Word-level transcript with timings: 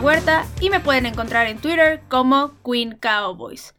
Huerta 0.00 0.46
y 0.62 0.70
me 0.70 0.80
pueden 0.80 1.04
encontrar 1.04 1.46
en 1.46 1.58
Twitter 1.58 2.00
como 2.08 2.54
Queen 2.64 2.96
Cowboys. 2.98 3.74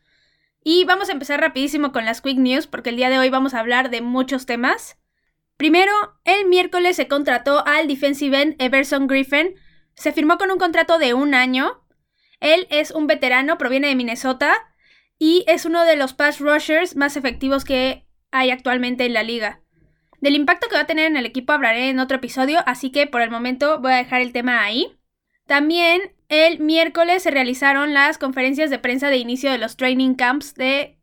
Y 0.63 0.85
vamos 0.85 1.09
a 1.09 1.13
empezar 1.13 1.41
rapidísimo 1.41 1.91
con 1.91 2.05
las 2.05 2.21
Quick 2.21 2.37
News 2.37 2.67
porque 2.67 2.91
el 2.91 2.95
día 2.95 3.09
de 3.09 3.17
hoy 3.17 3.29
vamos 3.29 3.55
a 3.55 3.59
hablar 3.59 3.89
de 3.89 4.01
muchos 4.01 4.45
temas. 4.45 4.99
Primero, 5.57 5.91
el 6.23 6.47
miércoles 6.47 6.95
se 6.95 7.07
contrató 7.07 7.65
al 7.65 7.87
defensive 7.87 8.39
end 8.39 8.55
Everson 8.59 9.07
Griffin. 9.07 9.55
Se 9.95 10.11
firmó 10.11 10.37
con 10.37 10.51
un 10.51 10.59
contrato 10.59 10.99
de 10.99 11.15
un 11.15 11.33
año. 11.33 11.83
Él 12.39 12.67
es 12.69 12.91
un 12.91 13.07
veterano, 13.07 13.57
proviene 13.57 13.87
de 13.87 13.95
Minnesota 13.95 14.53
y 15.17 15.43
es 15.47 15.65
uno 15.65 15.85
de 15.85 15.95
los 15.95 16.13
pass 16.13 16.39
rushers 16.39 16.95
más 16.95 17.17
efectivos 17.17 17.65
que 17.65 18.05
hay 18.29 18.51
actualmente 18.51 19.05
en 19.05 19.13
la 19.13 19.23
liga. 19.23 19.61
Del 20.19 20.35
impacto 20.35 20.67
que 20.67 20.75
va 20.75 20.81
a 20.81 20.87
tener 20.87 21.07
en 21.07 21.17
el 21.17 21.25
equipo 21.25 21.53
hablaré 21.53 21.89
en 21.89 21.99
otro 21.99 22.17
episodio, 22.17 22.59
así 22.67 22.91
que 22.91 23.07
por 23.07 23.21
el 23.21 23.31
momento 23.31 23.79
voy 23.79 23.93
a 23.93 23.97
dejar 23.97 24.21
el 24.21 24.33
tema 24.33 24.61
ahí. 24.61 24.95
También 25.51 26.13
el 26.31 26.59
miércoles 26.59 27.23
se 27.23 27.29
realizaron 27.29 27.93
las 27.93 28.17
conferencias 28.17 28.69
de 28.69 28.79
prensa 28.79 29.09
de 29.09 29.17
inicio 29.17 29.51
de 29.51 29.57
los 29.57 29.75
training 29.75 30.15
camps 30.15 30.55
de 30.55 30.97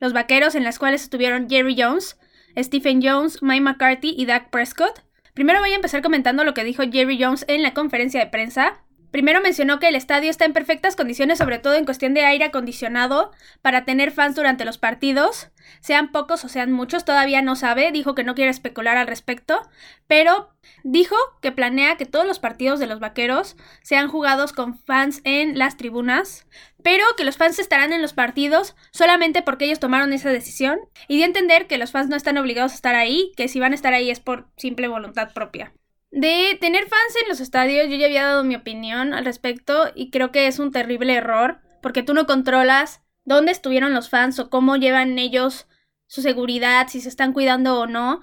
los 0.00 0.12
vaqueros, 0.12 0.56
en 0.56 0.64
las 0.64 0.80
cuales 0.80 1.04
estuvieron 1.04 1.48
Jerry 1.48 1.80
Jones, 1.80 2.18
Stephen 2.58 3.00
Jones, 3.00 3.44
Mike 3.44 3.60
McCarthy 3.60 4.12
y 4.18 4.26
Dak 4.26 4.50
Prescott. 4.50 5.04
Primero 5.34 5.60
voy 5.60 5.70
a 5.70 5.76
empezar 5.76 6.02
comentando 6.02 6.42
lo 6.42 6.52
que 6.52 6.64
dijo 6.64 6.82
Jerry 6.82 7.16
Jones 7.22 7.44
en 7.46 7.62
la 7.62 7.74
conferencia 7.74 8.18
de 8.18 8.26
prensa. 8.26 8.82
Primero 9.12 9.42
mencionó 9.42 9.78
que 9.78 9.88
el 9.88 9.94
estadio 9.94 10.30
está 10.30 10.46
en 10.46 10.54
perfectas 10.54 10.96
condiciones, 10.96 11.36
sobre 11.36 11.58
todo 11.58 11.74
en 11.74 11.84
cuestión 11.84 12.14
de 12.14 12.24
aire 12.24 12.46
acondicionado, 12.46 13.30
para 13.60 13.84
tener 13.84 14.10
fans 14.10 14.34
durante 14.34 14.64
los 14.64 14.78
partidos. 14.78 15.50
Sean 15.80 16.12
pocos 16.12 16.44
o 16.44 16.48
sean 16.48 16.72
muchos, 16.72 17.04
todavía 17.04 17.42
no 17.42 17.54
sabe, 17.54 17.92
dijo 17.92 18.14
que 18.14 18.24
no 18.24 18.34
quiere 18.34 18.50
especular 18.50 18.96
al 18.96 19.06
respecto, 19.06 19.68
pero 20.06 20.56
dijo 20.82 21.14
que 21.42 21.52
planea 21.52 21.98
que 21.98 22.06
todos 22.06 22.26
los 22.26 22.38
partidos 22.38 22.80
de 22.80 22.86
los 22.86 23.00
vaqueros 23.00 23.56
sean 23.82 24.08
jugados 24.08 24.54
con 24.54 24.78
fans 24.78 25.20
en 25.24 25.58
las 25.58 25.76
tribunas, 25.76 26.46
pero 26.82 27.04
que 27.14 27.24
los 27.24 27.36
fans 27.36 27.58
estarán 27.58 27.92
en 27.92 28.00
los 28.00 28.14
partidos 28.14 28.74
solamente 28.92 29.42
porque 29.42 29.66
ellos 29.66 29.78
tomaron 29.78 30.14
esa 30.14 30.30
decisión 30.30 30.78
y 31.06 31.18
de 31.18 31.24
entender 31.24 31.66
que 31.66 31.76
los 31.76 31.92
fans 31.92 32.08
no 32.08 32.16
están 32.16 32.38
obligados 32.38 32.72
a 32.72 32.76
estar 32.76 32.94
ahí, 32.94 33.32
que 33.36 33.48
si 33.48 33.60
van 33.60 33.72
a 33.72 33.74
estar 33.74 33.92
ahí 33.92 34.10
es 34.10 34.20
por 34.20 34.48
simple 34.56 34.88
voluntad 34.88 35.34
propia. 35.34 35.74
De 36.12 36.58
tener 36.60 36.82
fans 36.82 37.16
en 37.22 37.28
los 37.30 37.40
estadios, 37.40 37.88
yo 37.88 37.96
ya 37.96 38.04
había 38.04 38.24
dado 38.24 38.44
mi 38.44 38.54
opinión 38.54 39.14
al 39.14 39.24
respecto 39.24 39.90
y 39.94 40.10
creo 40.10 40.30
que 40.30 40.46
es 40.46 40.58
un 40.58 40.70
terrible 40.70 41.14
error 41.14 41.60
porque 41.80 42.02
tú 42.02 42.12
no 42.12 42.26
controlas 42.26 43.02
dónde 43.24 43.50
estuvieron 43.50 43.94
los 43.94 44.10
fans 44.10 44.38
o 44.38 44.50
cómo 44.50 44.76
llevan 44.76 45.18
ellos 45.18 45.66
su 46.06 46.20
seguridad, 46.20 46.88
si 46.88 47.00
se 47.00 47.08
están 47.08 47.32
cuidando 47.32 47.80
o 47.80 47.86
no. 47.86 48.20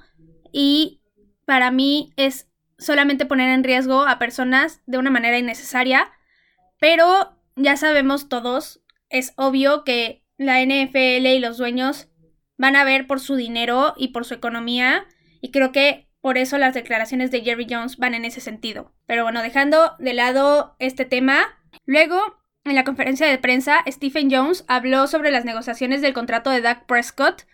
Y 0.51 1.01
para 1.45 1.71
mí 1.71 2.13
es 2.15 2.47
solamente 2.77 3.25
poner 3.25 3.49
en 3.49 3.63
riesgo 3.63 4.03
a 4.03 4.19
personas 4.19 4.83
de 4.85 4.99
una 4.99 5.09
manera 5.09 5.39
innecesaria. 5.39 6.11
Pero 6.79 7.41
ya 7.55 7.75
sabemos 7.75 8.29
todos, 8.29 8.83
es 9.09 9.33
obvio 9.35 9.83
que 9.83 10.23
la 10.37 10.61
NFL 10.61 11.25
y 11.25 11.39
los 11.39 11.57
dueños 11.57 12.07
van 12.55 12.75
a 12.75 12.83
ver 12.83 13.07
por 13.07 13.19
su 13.19 13.35
dinero 13.35 13.95
y 13.97 14.09
por 14.09 14.25
su 14.25 14.35
economía. 14.35 15.07
Y 15.41 15.49
creo 15.49 15.71
que 15.71 16.08
por 16.21 16.37
eso 16.37 16.57
las 16.57 16.73
declaraciones 16.73 17.31
de 17.31 17.41
Jerry 17.41 17.67
Jones 17.69 17.97
van 17.97 18.13
en 18.13 18.25
ese 18.25 18.41
sentido. 18.41 18.93
Pero 19.05 19.23
bueno, 19.23 19.41
dejando 19.41 19.95
de 19.99 20.13
lado 20.13 20.75
este 20.79 21.05
tema, 21.05 21.59
luego 21.85 22.19
en 22.65 22.75
la 22.75 22.83
conferencia 22.83 23.27
de 23.27 23.37
prensa, 23.37 23.83
Stephen 23.87 24.29
Jones 24.31 24.65
habló 24.67 25.07
sobre 25.07 25.31
las 25.31 25.45
negociaciones 25.45 26.01
del 26.01 26.13
contrato 26.13 26.49
de 26.49 26.61
Dak 26.61 26.85
Prescott 26.85 27.45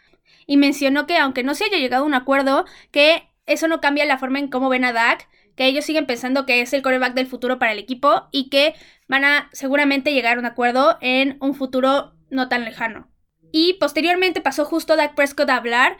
y 0.48 0.58
mencionó 0.58 1.06
que 1.06 1.18
aunque 1.18 1.44
no 1.44 1.56
se 1.56 1.66
haya 1.66 1.78
llegado 1.78 2.04
a 2.04 2.08
un 2.08 2.14
acuerdo, 2.14 2.66
que 2.92 3.30
eso 3.46 3.68
no 3.68 3.82
cambia 3.82 4.06
la 4.06 4.18
forma 4.18 4.40
en 4.40 4.50
cómo 4.50 4.70
ven 4.70 4.86
a 4.86 4.94
Dak, 4.94 5.28
que 5.56 5.66
ellos 5.68 5.86
siguen 5.86 6.06
pensando 6.06 6.46
que 6.46 6.62
es 6.62 6.74
el 6.74 6.82
coreback 6.82 7.14
del 7.14 7.28
futuro 7.28 7.60
para 7.60 7.72
el 7.72 7.80
equipo 7.80 8.28
y 8.32 8.50
que 8.50 8.76
van 9.08 9.24
a 9.24 9.50
seguramente 9.54 10.14
llegar 10.14 10.38
a 10.38 10.40
un 10.40 10.46
acuerdo 10.46 10.98
en 11.02 11.38
un 11.40 11.54
futuro 11.54 12.14
no 12.30 12.50
tan 12.50 12.66
lejano. 12.66 13.10
Y 13.58 13.76
posteriormente 13.76 14.42
pasó 14.42 14.66
justo 14.66 14.98
Dak 14.98 15.16
Prescott 15.16 15.50
a 15.50 15.56
hablar 15.56 15.96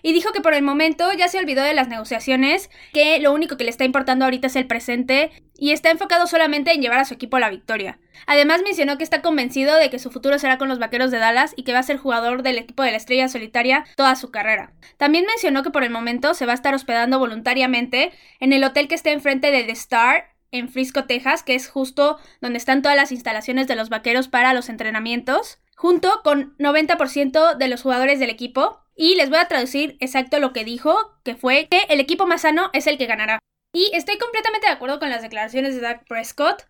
y 0.00 0.12
dijo 0.12 0.30
que 0.30 0.40
por 0.40 0.54
el 0.54 0.62
momento 0.62 1.12
ya 1.12 1.26
se 1.26 1.40
olvidó 1.40 1.64
de 1.64 1.74
las 1.74 1.88
negociaciones, 1.88 2.70
que 2.92 3.18
lo 3.18 3.32
único 3.32 3.56
que 3.56 3.64
le 3.64 3.70
está 3.70 3.84
importando 3.84 4.24
ahorita 4.24 4.46
es 4.46 4.54
el 4.54 4.68
presente 4.68 5.32
y 5.58 5.72
está 5.72 5.90
enfocado 5.90 6.28
solamente 6.28 6.70
en 6.70 6.82
llevar 6.82 7.00
a 7.00 7.04
su 7.04 7.14
equipo 7.14 7.36
a 7.36 7.40
la 7.40 7.50
victoria. 7.50 7.98
Además 8.28 8.62
mencionó 8.62 8.96
que 8.96 9.02
está 9.02 9.22
convencido 9.22 9.74
de 9.74 9.90
que 9.90 9.98
su 9.98 10.12
futuro 10.12 10.38
será 10.38 10.56
con 10.56 10.68
los 10.68 10.78
Vaqueros 10.78 11.10
de 11.10 11.18
Dallas 11.18 11.52
y 11.56 11.64
que 11.64 11.72
va 11.72 11.80
a 11.80 11.82
ser 11.82 11.96
jugador 11.96 12.44
del 12.44 12.58
equipo 12.58 12.84
de 12.84 12.92
la 12.92 12.98
Estrella 12.98 13.26
Solitaria 13.26 13.86
toda 13.96 14.14
su 14.14 14.30
carrera. 14.30 14.72
También 14.96 15.26
mencionó 15.26 15.64
que 15.64 15.70
por 15.70 15.82
el 15.82 15.90
momento 15.90 16.34
se 16.34 16.46
va 16.46 16.52
a 16.52 16.54
estar 16.54 16.76
hospedando 16.76 17.18
voluntariamente 17.18 18.12
en 18.38 18.52
el 18.52 18.62
hotel 18.62 18.86
que 18.86 18.94
está 18.94 19.10
enfrente 19.10 19.50
de 19.50 19.64
The 19.64 19.72
Star 19.72 20.26
en 20.52 20.68
Frisco, 20.68 21.06
Texas, 21.06 21.42
que 21.42 21.56
es 21.56 21.68
justo 21.68 22.18
donde 22.40 22.58
están 22.58 22.82
todas 22.82 22.96
las 22.96 23.10
instalaciones 23.10 23.66
de 23.66 23.74
los 23.74 23.88
Vaqueros 23.88 24.28
para 24.28 24.54
los 24.54 24.68
entrenamientos, 24.68 25.59
junto 25.80 26.20
con 26.22 26.54
90% 26.58 27.56
de 27.56 27.68
los 27.68 27.80
jugadores 27.80 28.20
del 28.20 28.28
equipo 28.28 28.84
y 28.94 29.14
les 29.14 29.30
voy 29.30 29.38
a 29.38 29.48
traducir 29.48 29.96
exacto 30.00 30.38
lo 30.38 30.52
que 30.52 30.62
dijo, 30.62 30.94
que 31.24 31.36
fue 31.36 31.68
que 31.70 31.78
el 31.88 32.00
equipo 32.00 32.26
más 32.26 32.42
sano 32.42 32.68
es 32.74 32.86
el 32.86 32.98
que 32.98 33.06
ganará. 33.06 33.38
Y 33.72 33.90
estoy 33.94 34.18
completamente 34.18 34.66
de 34.66 34.74
acuerdo 34.74 34.98
con 34.98 35.08
las 35.08 35.22
declaraciones 35.22 35.74
de 35.74 35.80
Dak 35.80 36.06
Prescott. 36.06 36.64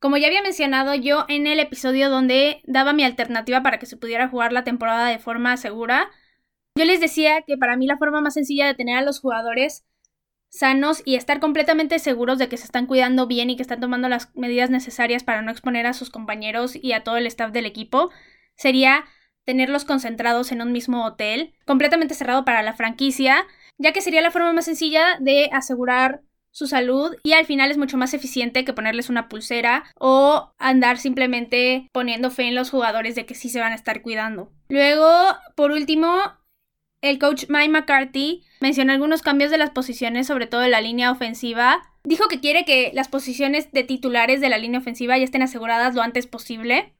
Como 0.00 0.18
ya 0.18 0.26
había 0.26 0.42
mencionado 0.42 0.94
yo 0.94 1.24
en 1.30 1.46
el 1.46 1.60
episodio 1.60 2.10
donde 2.10 2.60
daba 2.66 2.92
mi 2.92 3.04
alternativa 3.04 3.62
para 3.62 3.78
que 3.78 3.86
se 3.86 3.96
pudiera 3.96 4.28
jugar 4.28 4.52
la 4.52 4.64
temporada 4.64 5.08
de 5.08 5.18
forma 5.18 5.56
segura, 5.56 6.10
yo 6.74 6.84
les 6.84 7.00
decía 7.00 7.40
que 7.46 7.56
para 7.56 7.78
mí 7.78 7.86
la 7.86 7.96
forma 7.96 8.20
más 8.20 8.34
sencilla 8.34 8.66
de 8.66 8.74
tener 8.74 8.98
a 8.98 9.02
los 9.02 9.18
jugadores 9.18 9.86
sanos 10.50 11.00
y 11.06 11.14
estar 11.14 11.40
completamente 11.40 11.98
seguros 11.98 12.38
de 12.38 12.50
que 12.50 12.58
se 12.58 12.64
están 12.64 12.84
cuidando 12.84 13.26
bien 13.26 13.48
y 13.48 13.56
que 13.56 13.62
están 13.62 13.80
tomando 13.80 14.10
las 14.10 14.28
medidas 14.36 14.68
necesarias 14.68 15.24
para 15.24 15.40
no 15.40 15.50
exponer 15.50 15.86
a 15.86 15.94
sus 15.94 16.10
compañeros 16.10 16.76
y 16.76 16.92
a 16.92 17.02
todo 17.02 17.16
el 17.16 17.26
staff 17.26 17.50
del 17.50 17.64
equipo 17.64 18.10
sería 18.62 19.04
tenerlos 19.44 19.84
concentrados 19.84 20.52
en 20.52 20.62
un 20.62 20.70
mismo 20.70 21.04
hotel, 21.04 21.52
completamente 21.66 22.14
cerrado 22.14 22.44
para 22.44 22.62
la 22.62 22.74
franquicia, 22.74 23.44
ya 23.76 23.92
que 23.92 24.00
sería 24.00 24.22
la 24.22 24.30
forma 24.30 24.52
más 24.52 24.66
sencilla 24.66 25.18
de 25.18 25.50
asegurar 25.52 26.22
su 26.52 26.66
salud 26.66 27.16
y 27.24 27.32
al 27.32 27.46
final 27.46 27.70
es 27.70 27.78
mucho 27.78 27.96
más 27.96 28.14
eficiente 28.14 28.64
que 28.64 28.74
ponerles 28.74 29.08
una 29.08 29.28
pulsera 29.28 29.84
o 29.98 30.52
andar 30.58 30.98
simplemente 30.98 31.88
poniendo 31.92 32.30
fe 32.30 32.44
en 32.44 32.54
los 32.54 32.70
jugadores 32.70 33.14
de 33.14 33.26
que 33.26 33.34
sí 33.34 33.48
se 33.48 33.58
van 33.58 33.72
a 33.72 33.76
estar 33.76 34.02
cuidando. 34.02 34.52
Luego, 34.68 35.08
por 35.56 35.72
último, 35.72 36.14
el 37.00 37.18
coach 37.18 37.46
Mike 37.48 37.70
McCarthy 37.70 38.44
mencionó 38.60 38.92
algunos 38.92 39.22
cambios 39.22 39.50
de 39.50 39.58
las 39.58 39.70
posiciones, 39.70 40.26
sobre 40.28 40.46
todo 40.46 40.62
en 40.62 40.70
la 40.70 40.82
línea 40.82 41.10
ofensiva. 41.10 41.82
Dijo 42.04 42.28
que 42.28 42.38
quiere 42.38 42.64
que 42.64 42.92
las 42.94 43.08
posiciones 43.08 43.72
de 43.72 43.82
titulares 43.82 44.40
de 44.40 44.50
la 44.50 44.58
línea 44.58 44.78
ofensiva 44.78 45.18
ya 45.18 45.24
estén 45.24 45.42
aseguradas 45.42 45.94
lo 45.94 46.02
antes 46.02 46.26
posible. 46.26 46.94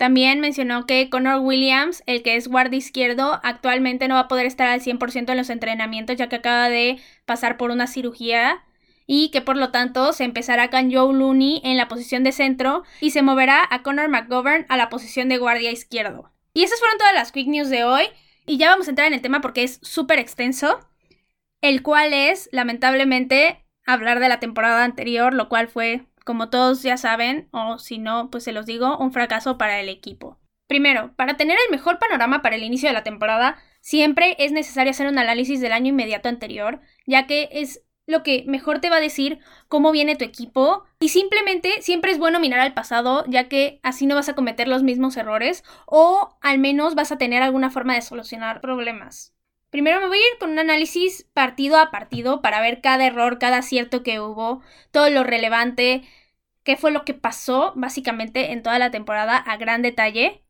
También 0.00 0.40
mencionó 0.40 0.86
que 0.86 1.10
Connor 1.10 1.40
Williams, 1.42 2.02
el 2.06 2.22
que 2.22 2.36
es 2.36 2.48
guardia 2.48 2.78
izquierdo, 2.78 3.38
actualmente 3.42 4.08
no 4.08 4.14
va 4.14 4.20
a 4.20 4.28
poder 4.28 4.46
estar 4.46 4.66
al 4.66 4.80
100% 4.80 5.30
en 5.30 5.36
los 5.36 5.50
entrenamientos 5.50 6.16
ya 6.16 6.30
que 6.30 6.36
acaba 6.36 6.70
de 6.70 6.98
pasar 7.26 7.58
por 7.58 7.70
una 7.70 7.86
cirugía 7.86 8.64
y 9.06 9.30
que 9.30 9.42
por 9.42 9.58
lo 9.58 9.70
tanto 9.72 10.14
se 10.14 10.24
empezará 10.24 10.70
con 10.70 10.90
Joe 10.90 11.12
Looney 11.12 11.60
en 11.64 11.76
la 11.76 11.86
posición 11.86 12.24
de 12.24 12.32
centro 12.32 12.82
y 13.02 13.10
se 13.10 13.20
moverá 13.20 13.68
a 13.70 13.82
Connor 13.82 14.08
McGovern 14.08 14.64
a 14.70 14.78
la 14.78 14.88
posición 14.88 15.28
de 15.28 15.36
guardia 15.36 15.70
izquierdo. 15.70 16.32
Y 16.54 16.62
esas 16.62 16.78
fueron 16.78 16.96
todas 16.96 17.12
las 17.12 17.30
quick 17.30 17.48
news 17.48 17.68
de 17.68 17.84
hoy 17.84 18.04
y 18.46 18.56
ya 18.56 18.70
vamos 18.70 18.86
a 18.86 18.92
entrar 18.92 19.06
en 19.06 19.12
el 19.12 19.20
tema 19.20 19.42
porque 19.42 19.64
es 19.64 19.80
súper 19.82 20.18
extenso, 20.18 20.80
el 21.60 21.82
cual 21.82 22.14
es 22.14 22.48
lamentablemente 22.52 23.66
hablar 23.84 24.18
de 24.18 24.30
la 24.30 24.40
temporada 24.40 24.82
anterior, 24.82 25.34
lo 25.34 25.50
cual 25.50 25.68
fue 25.68 26.06
como 26.30 26.48
todos 26.48 26.84
ya 26.84 26.96
saben, 26.96 27.48
o 27.50 27.80
si 27.80 27.98
no, 27.98 28.30
pues 28.30 28.44
se 28.44 28.52
los 28.52 28.64
digo, 28.64 28.96
un 28.98 29.12
fracaso 29.12 29.58
para 29.58 29.80
el 29.80 29.88
equipo. 29.88 30.38
Primero, 30.68 31.12
para 31.16 31.36
tener 31.36 31.58
el 31.66 31.72
mejor 31.72 31.98
panorama 31.98 32.40
para 32.40 32.54
el 32.54 32.62
inicio 32.62 32.88
de 32.88 32.92
la 32.92 33.02
temporada, 33.02 33.56
siempre 33.80 34.36
es 34.38 34.52
necesario 34.52 34.92
hacer 34.92 35.08
un 35.08 35.18
análisis 35.18 35.60
del 35.60 35.72
año 35.72 35.88
inmediato 35.88 36.28
anterior, 36.28 36.80
ya 37.04 37.26
que 37.26 37.48
es 37.50 37.82
lo 38.06 38.22
que 38.22 38.44
mejor 38.46 38.78
te 38.78 38.90
va 38.90 38.98
a 38.98 39.00
decir 39.00 39.40
cómo 39.66 39.90
viene 39.90 40.14
tu 40.14 40.24
equipo 40.24 40.84
y 41.00 41.08
simplemente 41.08 41.82
siempre 41.82 42.12
es 42.12 42.18
bueno 42.18 42.38
mirar 42.38 42.60
al 42.60 42.74
pasado 42.74 43.24
ya 43.26 43.48
que 43.48 43.80
así 43.82 44.06
no 44.06 44.14
vas 44.14 44.28
a 44.28 44.36
cometer 44.36 44.68
los 44.68 44.84
mismos 44.84 45.16
errores 45.16 45.64
o 45.86 46.38
al 46.40 46.60
menos 46.60 46.94
vas 46.94 47.10
a 47.10 47.18
tener 47.18 47.42
alguna 47.42 47.70
forma 47.70 47.96
de 47.96 48.02
solucionar 48.02 48.60
problemas. 48.60 49.34
Primero 49.70 50.00
me 50.00 50.08
voy 50.08 50.18
a 50.18 50.32
ir 50.32 50.38
con 50.40 50.50
un 50.50 50.58
análisis 50.58 51.28
partido 51.32 51.78
a 51.78 51.92
partido 51.92 52.42
para 52.42 52.60
ver 52.60 52.80
cada 52.80 53.06
error, 53.06 53.38
cada 53.38 53.58
acierto 53.58 54.02
que 54.02 54.18
hubo, 54.18 54.62
todo 54.90 55.08
lo 55.10 55.22
relevante, 55.22 56.02
qué 56.64 56.76
fue 56.76 56.90
lo 56.90 57.04
que 57.04 57.14
pasó 57.14 57.72
básicamente 57.76 58.52
en 58.52 58.62
toda 58.62 58.78
la 58.78 58.90
temporada 58.90 59.36
a 59.36 59.56
gran 59.56 59.82
detalle 59.82 60.42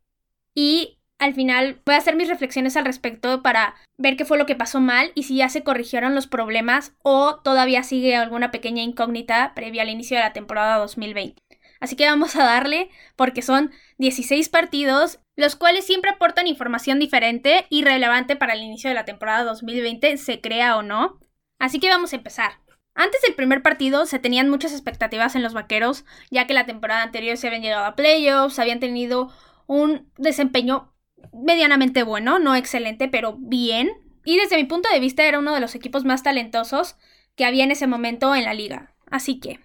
y 0.54 0.98
al 1.18 1.34
final 1.34 1.80
voy 1.84 1.94
a 1.94 1.98
hacer 1.98 2.16
mis 2.16 2.28
reflexiones 2.28 2.76
al 2.76 2.86
respecto 2.86 3.42
para 3.42 3.74
ver 3.98 4.16
qué 4.16 4.24
fue 4.24 4.38
lo 4.38 4.46
que 4.46 4.56
pasó 4.56 4.80
mal 4.80 5.12
y 5.14 5.24
si 5.24 5.36
ya 5.36 5.48
se 5.50 5.62
corrigieron 5.62 6.14
los 6.14 6.26
problemas 6.26 6.94
o 7.02 7.40
todavía 7.40 7.82
sigue 7.82 8.16
alguna 8.16 8.50
pequeña 8.50 8.82
incógnita 8.82 9.52
previa 9.54 9.82
al 9.82 9.90
inicio 9.90 10.16
de 10.16 10.24
la 10.24 10.32
temporada 10.32 10.78
2020. 10.78 11.40
Así 11.78 11.96
que 11.96 12.06
vamos 12.06 12.36
a 12.36 12.44
darle 12.44 12.90
porque 13.16 13.42
son 13.42 13.70
16 13.98 14.48
partidos, 14.48 15.20
los 15.36 15.56
cuales 15.56 15.86
siempre 15.86 16.10
aportan 16.10 16.46
información 16.46 16.98
diferente 16.98 17.66
y 17.70 17.84
relevante 17.84 18.36
para 18.36 18.54
el 18.54 18.62
inicio 18.62 18.90
de 18.90 18.94
la 18.94 19.06
temporada 19.06 19.44
2020, 19.44 20.16
se 20.18 20.40
crea 20.40 20.76
o 20.76 20.82
no. 20.82 21.20
Así 21.58 21.80
que 21.80 21.88
vamos 21.88 22.12
a 22.12 22.16
empezar. 22.16 22.52
Antes 22.94 23.22
del 23.22 23.34
primer 23.34 23.62
partido 23.62 24.06
se 24.06 24.18
tenían 24.18 24.50
muchas 24.50 24.72
expectativas 24.72 25.34
en 25.34 25.42
los 25.42 25.54
vaqueros, 25.54 26.04
ya 26.30 26.46
que 26.46 26.54
la 26.54 26.66
temporada 26.66 27.02
anterior 27.02 27.36
se 27.36 27.46
habían 27.46 27.62
llegado 27.62 27.84
a 27.84 27.96
playoffs, 27.96 28.58
habían 28.58 28.80
tenido 28.80 29.32
un 29.66 30.10
desempeño 30.18 30.92
medianamente 31.32 32.02
bueno, 32.02 32.38
no 32.38 32.56
excelente, 32.56 33.08
pero 33.08 33.36
bien. 33.38 33.90
Y 34.24 34.36
desde 34.36 34.56
mi 34.56 34.64
punto 34.64 34.88
de 34.92 35.00
vista 35.00 35.24
era 35.24 35.38
uno 35.38 35.54
de 35.54 35.60
los 35.60 35.74
equipos 35.74 36.04
más 36.04 36.22
talentosos 36.22 36.96
que 37.36 37.44
había 37.44 37.64
en 37.64 37.70
ese 37.70 37.86
momento 37.86 38.34
en 38.34 38.44
la 38.44 38.54
liga. 38.54 38.94
Así 39.10 39.40
que, 39.40 39.60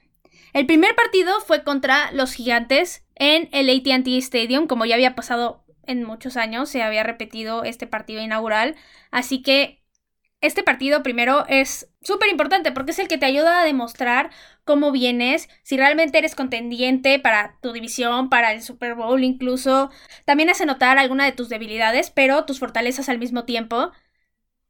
el 0.53 0.65
primer 0.65 0.95
partido 0.95 1.41
fue 1.41 1.63
contra 1.63 2.11
los 2.11 2.33
gigantes 2.33 3.05
en 3.15 3.49
el 3.51 3.69
ATT 3.69 4.07
Stadium, 4.07 4.67
como 4.67 4.85
ya 4.85 4.95
había 4.95 5.15
pasado 5.15 5.65
en 5.83 6.03
muchos 6.03 6.37
años, 6.37 6.69
se 6.69 6.81
había 6.81 7.03
repetido 7.03 7.63
este 7.63 7.87
partido 7.87 8.21
inaugural. 8.21 8.75
Así 9.11 9.41
que 9.41 9.83
este 10.45 10.63
partido 10.63 11.03
primero 11.03 11.45
es 11.47 11.89
súper 12.01 12.29
importante 12.29 12.71
porque 12.71 12.91
es 12.91 12.99
el 12.99 13.07
que 13.07 13.17
te 13.17 13.25
ayuda 13.25 13.59
a 13.59 13.65
demostrar 13.65 14.29
cómo 14.63 14.91
vienes, 14.91 15.49
si 15.63 15.77
realmente 15.77 16.17
eres 16.17 16.35
contendiente 16.35 17.19
para 17.19 17.57
tu 17.61 17.71
división, 17.71 18.29
para 18.29 18.51
el 18.51 18.61
Super 18.61 18.95
Bowl 18.95 19.23
incluso. 19.23 19.91
También 20.25 20.49
hace 20.49 20.65
notar 20.65 20.97
alguna 20.97 21.25
de 21.25 21.31
tus 21.31 21.49
debilidades, 21.49 22.09
pero 22.09 22.45
tus 22.45 22.59
fortalezas 22.59 23.09
al 23.09 23.19
mismo 23.19 23.45
tiempo. 23.45 23.91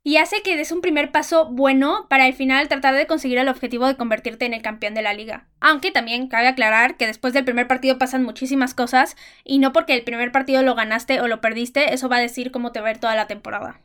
Y 0.04 0.18
hace 0.18 0.44
que 0.44 0.56
des 0.56 0.72
un 0.72 0.82
primer 0.82 1.12
paso 1.12 1.50
bueno 1.50 2.06
para 2.10 2.26
al 2.26 2.34
final 2.36 2.68
tratar 2.68 2.94
de 2.94 3.08
conseguir 3.08 3.40
el 3.40 3.50
objetivo 3.50 3.88
de 3.88 3.98
convertirte 3.98 4.46
en 4.46 4.54
el 4.54 4.62
campeón 4.62 4.94
de 4.94 5.02
la 5.02 5.14
liga. 5.14 5.48
Aunque 5.60 5.90
también 5.90 6.28
cabe 6.28 6.48
aclarar 6.48 6.96
que 6.96 7.08
después 7.08 7.34
del 7.34 7.44
primer 7.44 7.68
partido 7.68 7.98
pasan 7.98 8.24
muchísimas 8.24 8.76
cosas 8.76 9.18
y 9.44 9.58
no 9.58 9.74
porque 9.74 9.96
el 9.96 10.04
primer 10.04 10.32
partido 10.32 10.62
lo 10.62 10.76
ganaste 10.76 11.22
o 11.22 11.28
lo 11.28 11.42
perdiste, 11.42 11.92
eso 11.92 12.08
va 12.08 12.18
a 12.18 12.22
decir 12.22 12.52
cómo 12.52 12.72
te 12.72 12.82
va 12.82 12.90
a 12.90 12.92
ir 12.92 13.00
toda 13.00 13.16
la 13.16 13.26
temporada. 13.26 13.82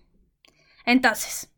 Entonces, 0.85 1.51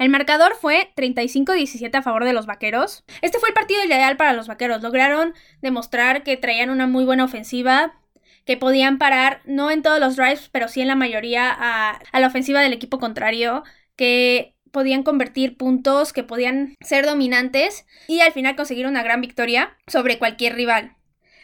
el 0.00 0.08
marcador 0.08 0.54
fue 0.58 0.90
35-17 0.96 1.94
a 1.94 2.00
favor 2.02 2.24
de 2.24 2.32
los 2.32 2.46
Vaqueros. 2.46 3.04
Este 3.20 3.38
fue 3.38 3.50
el 3.50 3.54
partido 3.54 3.84
ideal 3.84 4.16
para 4.16 4.32
los 4.32 4.48
Vaqueros. 4.48 4.82
Lograron 4.82 5.34
demostrar 5.60 6.22
que 6.22 6.38
traían 6.38 6.70
una 6.70 6.86
muy 6.86 7.04
buena 7.04 7.22
ofensiva, 7.22 8.00
que 8.46 8.56
podían 8.56 8.96
parar, 8.96 9.42
no 9.44 9.70
en 9.70 9.82
todos 9.82 10.00
los 10.00 10.16
drives, 10.16 10.48
pero 10.48 10.68
sí 10.68 10.80
en 10.80 10.88
la 10.88 10.94
mayoría 10.94 11.54
a, 11.54 12.00
la 12.18 12.26
ofensiva 12.26 12.62
del 12.62 12.72
equipo 12.72 12.98
contrario, 12.98 13.62
que 13.94 14.56
podían 14.72 15.02
convertir 15.02 15.58
puntos, 15.58 16.14
que 16.14 16.24
podían 16.24 16.76
ser 16.80 17.04
dominantes 17.04 17.84
y 18.08 18.20
al 18.20 18.32
final 18.32 18.56
conseguir 18.56 18.86
una 18.86 19.02
gran 19.02 19.20
victoria 19.20 19.76
sobre 19.86 20.18
cualquier 20.18 20.54
rival. 20.54 20.96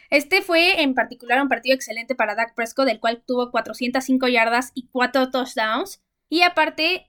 Este 0.09 0.41
fue 0.41 0.81
en 0.81 0.95
particular 0.95 1.39
un 1.43 1.49
partido 1.49 1.75
excelente 1.75 2.15
para 2.15 2.33
Dak 2.33 2.55
Prescott, 2.55 2.87
del 2.87 2.99
cual 2.99 3.21
tuvo 3.23 3.51
405 3.51 4.27
yardas 4.29 4.71
y 4.73 4.87
4 4.91 5.29
touchdowns. 5.29 6.01
Y 6.27 6.41
aparte, 6.41 7.06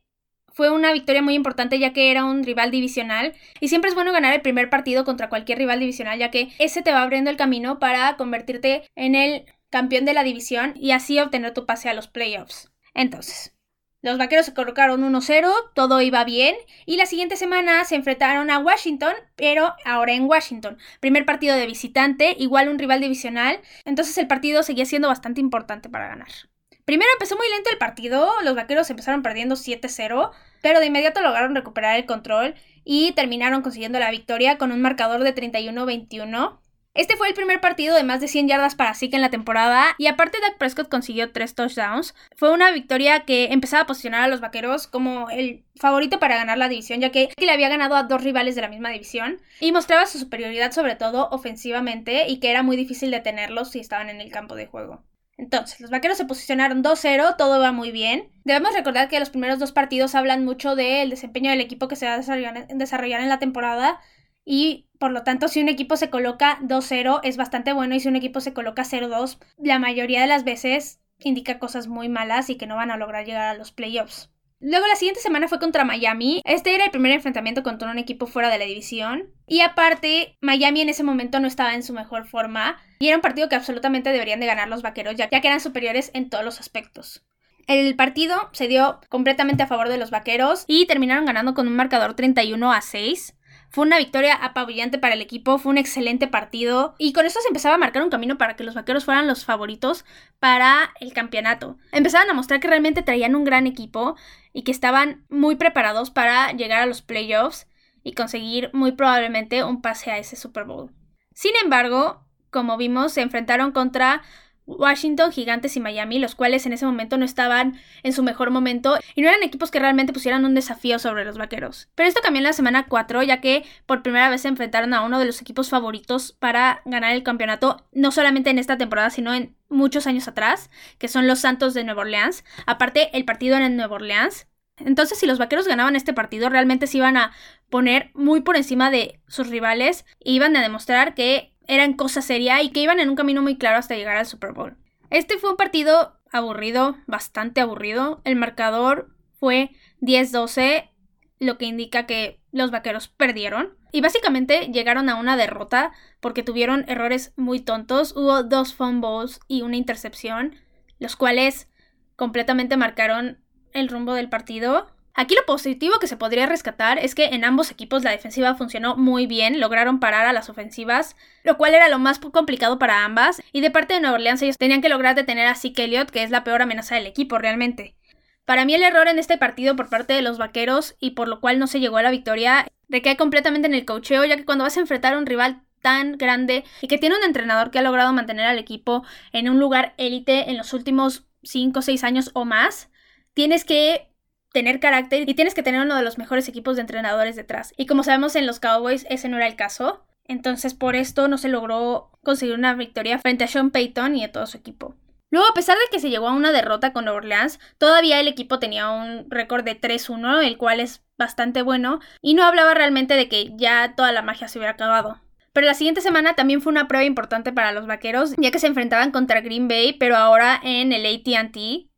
fue 0.58 0.70
una 0.70 0.93
victoria 0.93 1.22
muy 1.22 1.34
importante 1.34 1.78
ya 1.78 1.93
que 1.93 2.10
era 2.10 2.25
un 2.25 2.43
rival 2.43 2.72
divisional 2.72 3.32
y 3.60 3.69
siempre 3.69 3.90
es 3.90 3.94
bueno 3.94 4.10
ganar 4.10 4.34
el 4.34 4.40
primer 4.40 4.69
partido 4.69 5.05
contra 5.05 5.28
cualquier 5.28 5.56
rival 5.58 5.78
divisional 5.78 6.19
ya 6.19 6.32
que 6.32 6.49
ese 6.58 6.82
te 6.82 6.90
va 6.90 7.02
abriendo 7.02 7.31
el 7.31 7.37
camino 7.37 7.78
para 7.78 8.16
convertirte 8.16 8.82
en 8.96 9.14
el 9.14 9.44
campeón 9.70 10.05
de 10.05 10.14
la 10.14 10.25
división 10.25 10.72
y 10.75 10.90
así 10.90 11.20
obtener 11.20 11.55
tu 11.55 11.64
pase 11.64 11.88
a 11.88 11.94
los 11.94 12.08
playoffs. 12.08 12.72
Entonces, 12.93 13.55
los 14.02 14.19
vaqueros 14.19 14.46
se 14.46 14.55
colocaron 14.55 15.05
1-0, 15.05 15.49
todo 15.76 16.00
iba 16.00 16.25
bien, 16.25 16.56
y 16.87 16.96
la 16.96 17.06
siguiente 17.06 17.37
semana 17.37 17.84
se 17.84 17.94
enfrentaron 17.94 18.50
a 18.50 18.58
Washington, 18.58 19.14
pero 19.37 19.76
ahora 19.84 20.14
en 20.14 20.25
Washington. 20.25 20.76
Primer 20.99 21.25
partido 21.25 21.54
de 21.54 21.66
visitante, 21.66 22.34
igual 22.37 22.69
un 22.69 22.81
rival 22.81 23.00
divisional, 23.00 23.61
entonces 23.84 24.19
el 24.19 24.26
partido 24.26 24.64
seguía 24.64 24.87
siendo 24.87 25.06
bastante 25.06 25.40
importante 25.40 25.88
para 25.88 26.08
ganar. 26.08 26.48
Primero 26.88 27.11
empezó 27.12 27.37
muy 27.37 27.46
lento 27.50 27.69
el 27.70 27.76
partido, 27.76 28.32
los 28.44 28.56
vaqueros 28.56 28.88
empezaron 28.88 29.23
perdiendo 29.23 29.56
7-0, 29.56 30.31
pero 30.62 30.81
de 30.81 30.87
inmediato 30.87 31.20
lograron 31.20 31.55
recuperar 31.55 31.99
el 31.99 32.06
control 32.06 32.55
y 32.82 33.12
terminaron 33.12 33.61
consiguiendo 33.61 33.99
la 33.99 34.11
victoria 34.11 34.56
con 34.56 34.73
un 34.73 34.81
marcador 34.81 35.23
de 35.23 35.35
31-21. 35.35 36.58
Este 36.94 37.19
fue 37.19 37.29
el 37.29 37.35
primer 37.35 37.61
partido 37.61 37.94
de 37.94 38.05
más 38.05 38.23
de 38.23 38.29
100 38.29 38.49
yardas 38.49 38.75
para 38.75 38.94
Zeke 38.94 39.17
en 39.17 39.20
la 39.20 39.29
temporada 39.29 39.94
y 39.99 40.06
aparte 40.06 40.40
Dak 40.40 40.56
Prescott 40.56 40.88
consiguió 40.88 41.31
3 41.31 41.55
touchdowns. 41.55 42.14
Fue 42.37 42.50
una 42.55 42.70
victoria 42.70 43.26
que 43.26 43.52
empezaba 43.52 43.82
a 43.82 43.87
posicionar 43.87 44.23
a 44.23 44.29
los 44.29 44.40
vaqueros 44.40 44.87
como 44.87 45.29
el 45.29 45.67
favorito 45.76 46.19
para 46.19 46.38
ganar 46.38 46.56
la 46.56 46.70
división 46.70 47.00
ya 47.00 47.12
que 47.12 47.29
le 47.38 47.52
había 47.52 47.69
ganado 47.69 47.96
a 47.96 48.05
dos 48.05 48.25
rivales 48.25 48.55
de 48.55 48.62
la 48.62 48.69
misma 48.70 48.88
división 48.88 49.43
y 49.61 49.73
mostraba 49.73 50.06
su 50.06 50.19
superioridad 50.19 50.73
sobre 50.73 50.96
todo 50.96 51.29
ofensivamente 51.32 52.29
y 52.29 52.40
que 52.40 52.50
era 52.50 52.62
muy 52.62 52.79
difícil 52.79 53.11
detenerlos 53.11 53.73
si 53.73 53.79
estaban 53.79 54.08
en 54.08 54.23
el 54.23 54.32
campo 54.32 54.55
de 54.55 54.64
juego. 54.64 55.05
Entonces, 55.38 55.81
los 55.81 55.90
vaqueros 55.90 56.19
se 56.19 56.26
posicionaron 56.26 56.82
2-0, 56.82 57.37
todo 57.38 57.61
va 57.61 57.73
muy 57.73 57.93
bien. 57.93 58.29
Debemos 58.44 58.75
recordar 58.75 59.08
que 59.08 59.20
los 59.20 59.31
primeros 59.31 59.58
dos 59.58 59.73
partidos 59.73 60.14
hablan 60.14 60.44
mucho 60.44 60.75
del 60.75 61.11
desempeño 61.11 61.50
del 61.50 61.61
equipo 61.61 61.88
que 61.88 61.96
se 61.96 62.06
va 62.06 62.14
a 62.14 62.19
desarrollar 62.19 63.20
en 63.20 63.29
la 63.29 63.38
temporada 63.38 64.00
y 64.44 64.88
por 64.99 65.12
lo 65.12 65.23
tanto 65.23 65.46
si 65.46 65.62
un 65.62 65.69
equipo 65.69 65.96
se 65.96 66.11
coloca 66.11 66.58
2-0 66.62 67.20
es 67.23 67.37
bastante 67.37 67.73
bueno 67.73 67.94
y 67.94 68.00
si 68.00 68.08
un 68.08 68.17
equipo 68.17 68.40
se 68.40 68.55
coloca 68.55 68.82
0-2 68.82 69.38
la 69.58 69.79
mayoría 69.79 70.23
de 70.23 70.26
las 70.26 70.43
veces 70.43 71.00
indica 71.19 71.58
cosas 71.58 71.87
muy 71.87 72.08
malas 72.08 72.49
y 72.50 72.56
que 72.56 72.67
no 72.67 72.76
van 72.76 72.90
a 72.90 72.96
lograr 72.96 73.26
llegar 73.26 73.49
a 73.49 73.55
los 73.55 73.73
playoffs. 73.73 74.31
Luego 74.60 74.88
la 74.88 74.96
siguiente 74.96 75.20
semana 75.20 75.46
fue 75.46 75.60
contra 75.60 75.84
Miami. 75.84 76.43
Este 76.44 76.75
era 76.75 76.84
el 76.84 76.90
primer 76.90 77.12
enfrentamiento 77.12 77.62
contra 77.62 77.90
un 77.90 77.99
equipo 77.99 78.26
fuera 78.26 78.50
de 78.50 78.58
la 78.58 78.64
división. 78.64 79.32
Y 79.46 79.60
aparte, 79.60 80.37
Miami 80.40 80.81
en 80.81 80.88
ese 80.88 81.05
momento 81.05 81.38
no 81.38 81.46
estaba 81.46 81.75
en 81.75 81.84
su 81.84 81.93
mejor 81.93 82.26
forma. 82.26 82.76
Y 82.99 83.06
era 83.06 83.16
un 83.16 83.22
partido 83.22 83.49
que 83.49 83.55
absolutamente 83.55 84.10
deberían 84.10 84.40
de 84.40 84.46
ganar 84.46 84.69
los 84.69 84.82
vaqueros, 84.82 85.14
ya, 85.14 85.28
que 85.28 85.37
eran 85.37 85.60
superiores 85.60 86.10
en 86.12 86.28
todos 86.28 86.44
los 86.44 86.58
aspectos. 86.58 87.25
El 87.69 87.94
partido 87.94 88.49
se 88.52 88.66
dio 88.66 88.99
completamente 89.08 89.62
a 89.62 89.69
favor 89.69 89.90
de 89.90 89.99
los 89.99 90.10
vaqueros 90.10 90.64
y 90.66 90.87
terminaron 90.87 91.26
ganando 91.26 91.54
con 91.54 91.69
un 91.69 91.76
marcador 91.76 92.14
31 92.14 92.72
a 92.72 92.81
6. 92.81 93.38
Fue 93.70 93.85
una 93.85 93.99
victoria 93.99 94.35
apabullante 94.35 94.99
para 94.99 95.15
el 95.15 95.20
equipo, 95.20 95.59
fue 95.59 95.70
un 95.70 95.79
excelente 95.79 96.26
partido 96.26 96.94
y 96.99 97.12
con 97.12 97.26
eso 97.26 97.41
se 97.41 97.49
empezaba 97.49 97.75
a 97.75 97.79
marcar 97.79 98.03
un 98.03 98.11
camino 98.11 98.38
para 98.38 98.56
que 98.56 98.65
los 98.65 98.75
vaqueros 98.75 99.05
fueran 99.05 99.26
los 99.26 99.44
favoritos 99.44 100.05
para 100.38 100.94
el 101.00 101.12
campeonato. 101.12 101.76
Empezaban 101.93 102.31
a 102.31 102.35
mostrar 102.35 102.61
que 102.61 102.69
realmente 102.69 103.03
traían 103.03 103.35
un 103.35 103.44
gran 103.44 103.67
equipo 103.67 104.17
y 104.53 104.62
que 104.62 104.73
estaban 104.73 105.25
muy 105.29 105.56
preparados 105.56 106.11
para 106.11 106.53
llegar 106.53 106.81
a 106.81 106.87
los 106.87 107.02
playoffs 107.02 107.66
y 108.02 108.12
conseguir 108.12 108.71
muy 108.73 108.92
probablemente 108.92 109.62
un 109.64 109.83
pase 109.83 110.11
a 110.11 110.19
ese 110.19 110.37
Super 110.37 110.64
Bowl. 110.64 110.92
Sin 111.35 111.52
embargo, 111.62 112.25
como 112.50 112.78
vimos, 112.78 113.12
se 113.12 113.21
enfrentaron 113.21 113.73
contra 113.73 114.23
Washington, 114.68 115.32
Gigantes 115.32 115.76
y 115.76 115.80
Miami, 115.80 116.18
los 116.18 116.34
cuales 116.34 116.66
en 116.66 116.72
ese 116.72 116.87
momento 116.87 117.16
no 117.16 117.25
estaban 117.25 117.80
en 118.02 118.12
su 118.12 118.22
mejor 118.22 118.50
momento 118.50 118.98
y 119.14 119.22
no 119.22 119.28
eran 119.28 119.42
equipos 119.42 119.70
que 119.70 119.78
realmente 119.78 120.12
pusieran 120.12 120.44
un 120.44 120.54
desafío 120.54 120.98
sobre 120.98 121.25
los 121.25 121.38
vaqueros. 121.38 121.88
Pero 121.94 122.08
esto 122.08 122.20
cambió 122.22 122.38
en 122.38 122.44
la 122.44 122.52
semana 122.52 122.87
4, 122.87 123.22
ya 123.22 123.40
que 123.40 123.64
por 123.87 124.02
primera 124.02 124.28
vez 124.28 124.42
se 124.42 124.48
enfrentaron 124.48 124.92
a 124.92 125.02
uno 125.02 125.18
de 125.18 125.25
los 125.25 125.40
equipos 125.40 125.70
favoritos 125.70 126.32
para 126.32 126.82
ganar 126.84 127.12
el 127.12 127.22
campeonato, 127.22 127.87
no 127.92 128.12
solamente 128.12 128.50
en 128.50 128.58
esta 128.58 128.76
temporada, 128.78 129.10
sino 129.10 129.34
en 129.34 129.56
muchos 129.68 130.06
años 130.06 130.28
atrás, 130.28 130.70
que 130.98 131.08
son 131.08 131.26
los 131.26 131.40
Santos 131.40 131.75
de 131.75 131.84
Nueva 131.84 132.02
Orleans. 132.02 132.44
Aparte, 132.66 133.16
el 133.16 133.25
partido 133.25 133.56
en 133.56 133.76
Nueva 133.76 133.96
Orleans. 133.96 134.46
Entonces, 134.76 135.18
si 135.18 135.26
los 135.26 135.38
vaqueros 135.38 135.66
ganaban 135.66 135.96
este 135.96 136.12
partido, 136.12 136.48
realmente 136.50 136.87
se 136.87 136.98
iban 136.98 137.16
a 137.16 137.32
poner 137.68 138.10
muy 138.14 138.42
por 138.42 138.56
encima 138.56 138.90
de 138.90 139.20
sus 139.26 139.48
rivales 139.48 140.04
e 140.20 140.32
iban 140.32 140.56
a 140.56 140.62
demostrar 140.62 141.14
que 141.14 141.52
eran 141.68 141.92
cosa 141.92 142.22
seria 142.22 142.62
y 142.62 142.70
que 142.70 142.80
iban 142.80 142.98
en 142.98 143.10
un 143.10 143.16
camino 143.16 143.42
muy 143.42 143.56
claro 143.56 143.78
hasta 143.78 143.94
llegar 143.94 144.16
al 144.16 144.26
Super 144.26 144.52
Bowl. 144.52 144.76
Este 145.10 145.38
fue 145.38 145.50
un 145.50 145.56
partido 145.56 146.18
aburrido, 146.32 146.96
bastante 147.06 147.60
aburrido. 147.60 148.20
El 148.25 148.37
marcador 148.37 149.14
fue 149.38 149.70
10-12, 150.00 150.90
lo 151.38 151.58
que 151.58 151.66
indica 151.66 152.06
que 152.06 152.40
los 152.50 152.70
vaqueros 152.70 153.08
perdieron. 153.08 153.76
Y 153.92 154.00
básicamente 154.00 154.68
llegaron 154.72 155.08
a 155.08 155.14
una 155.14 155.37
derrota 155.37 155.92
porque 156.20 156.42
tuvieron 156.42 156.84
errores 156.88 157.32
muy 157.37 157.60
tontos. 157.60 158.14
Hubo 158.16 158.42
dos 158.42 158.75
fumbles 158.75 159.40
y 159.48 159.62
una 159.62 159.76
intercepción, 159.76 160.56
los 160.98 161.16
cuales 161.16 161.70
completamente 162.16 162.76
marcaron 162.76 163.38
el 163.72 163.88
rumbo 163.88 164.14
del 164.14 164.28
partido. 164.28 164.90
Aquí 165.20 165.34
lo 165.34 165.44
positivo 165.46 165.98
que 165.98 166.06
se 166.06 166.16
podría 166.16 166.46
rescatar 166.46 167.00
es 167.00 167.16
que 167.16 167.25
en 167.25 167.44
ambos 167.44 167.72
equipos 167.72 168.04
la 168.04 168.12
defensiva 168.12 168.54
funcionó 168.54 168.96
muy 168.96 169.26
bien, 169.26 169.58
lograron 169.58 169.98
parar 169.98 170.28
a 170.28 170.32
las 170.32 170.48
ofensivas, 170.48 171.16
lo 171.42 171.56
cual 171.56 171.75
era 171.75 171.88
lo 171.88 171.98
más 171.98 172.20
complicado 172.20 172.78
para 172.78 173.04
ambas, 173.04 173.42
y 173.50 173.60
de 173.60 173.72
parte 173.72 173.94
de 173.94 174.00
Nueva 174.00 174.14
Orleans 174.14 174.40
ellos 174.42 174.58
tenían 174.58 174.80
que 174.80 174.88
lograr 174.88 175.16
detener 175.16 175.48
a 175.48 175.56
Zeke 175.56 175.82
Elliott, 175.82 176.10
que 176.10 176.22
es 176.22 176.30
la 176.30 176.44
peor 176.44 176.62
amenaza 176.62 176.94
del 176.94 177.08
equipo 177.08 177.37
realmente. 177.37 177.96
Para 178.44 178.64
mí 178.64 178.75
el 178.75 178.82
error 178.84 179.08
en 179.08 179.18
este 179.18 179.37
partido 179.38 179.75
por 179.75 179.90
parte 179.90 180.12
de 180.12 180.22
los 180.22 180.38
vaqueros 180.38 180.94
y 181.00 181.10
por 181.10 181.26
lo 181.26 181.40
cual 181.40 181.58
no 181.58 181.66
se 181.66 181.80
llegó 181.80 181.96
a 181.96 182.02
la 182.02 182.12
victoria 182.12 182.68
recae 182.88 183.16
completamente 183.16 183.66
en 183.66 183.75
el 183.75 183.84
cocheo, 183.84 184.25
ya 184.25 184.37
que 184.37 184.44
cuando 184.44 184.62
vas 184.62 184.76
a 184.76 184.80
enfrentar 184.80 185.14
a 185.14 185.18
un 185.18 185.26
rival 185.26 185.64
tan 185.82 186.16
grande 186.16 186.62
y 186.80 186.87
que 186.87 186.98
tiene 186.98 187.16
un 187.16 187.25
entrenador 187.25 187.72
que 187.72 187.80
ha 187.80 187.82
logrado 187.82 188.12
mantener 188.12 188.46
al 188.46 188.58
equipo 188.60 189.04
en 189.32 189.48
un 189.48 189.58
lugar 189.58 189.94
élite 189.96 190.48
en 190.48 190.56
los 190.56 190.72
últimos 190.72 191.25
5 191.42 191.80
o 191.80 191.82
6 191.82 192.04
años 192.04 192.30
o 192.34 192.44
más, 192.44 192.88
tienes 193.34 193.64
que 193.64 194.08
tener 194.52 194.81
carácter 194.81 195.28
y 195.28 195.35
tienes 195.35 195.55
que 195.55 195.62
tener 195.62 195.83
uno 195.83 195.97
de 195.97 196.02
los 196.02 196.19
mejores 196.19 196.49
equipos 196.49 196.76
de 196.76 196.83
entrenadores 196.83 197.37
detrás. 197.37 197.73
Y 197.76 197.87
como 197.87 198.02
sabemos 198.02 198.37
en 198.37 198.47
los 198.47 198.61
Cowboys 198.61 199.07
ese 199.11 199.28
no 199.28 199.37
era 199.37 199.47
el 199.47 199.57
caso. 199.57 200.05
Entonces 200.25 200.75
por 200.75 200.97
esto 200.97 201.28
no 201.28 201.38
se 201.38 201.49
logró 201.49 202.11
conseguir 202.23 202.55
una 202.55 202.75
victoria 202.75 203.19
frente 203.19 203.45
a 203.45 203.49
Sean 203.49 203.71
Payton 203.71 204.17
y 204.17 204.25
a 204.25 204.33
todo 204.33 204.47
su 204.47 204.59
equipo. 204.59 204.95
Luego, 205.31 205.47
a 205.47 205.55
pesar 205.55 205.76
de 205.76 205.85
que 205.90 206.00
se 206.00 206.09
llegó 206.09 206.28
a 206.28 206.35
una 206.35 206.52
derrota 206.52 206.93
con 206.93 207.07
Orleans, 207.07 207.61
todavía 207.76 208.19
el 208.19 208.28
equipo 208.28 208.59
tenía 208.59 208.88
un 208.88 209.31
récord 209.31 209.62
de 209.62 209.78
3-1, 209.78 210.43
el 210.43 210.57
cual 210.57 210.81
es 210.81 211.02
bastante 211.19 211.61
bueno, 211.61 212.00
y 212.23 212.33
no 212.33 212.45
hablaba 212.45 212.73
realmente 212.73 213.14
de 213.14 213.28
que 213.28 213.52
ya 213.57 213.95
toda 213.95 214.12
la 214.12 214.23
magia 214.23 214.49
se 214.49 214.59
hubiera 214.59 214.73
acabado. 214.73 215.21
Pero 215.52 215.67
la 215.67 215.75
siguiente 215.75 216.00
semana 216.00 216.35
también 216.35 216.62
fue 216.62 216.71
una 216.71 216.88
prueba 216.88 217.05
importante 217.05 217.52
para 217.52 217.73
los 217.73 217.87
vaqueros, 217.87 218.35
ya 218.38 218.50
que 218.50 218.59
se 218.59 218.69
enfrentaban 218.69 219.11
contra 219.11 219.40
Green 219.40 219.69
Bay, 219.69 219.93
pero 219.93 220.17
ahora 220.17 220.59
en 220.62 220.93
el 220.93 221.05
ATT, 221.05 221.55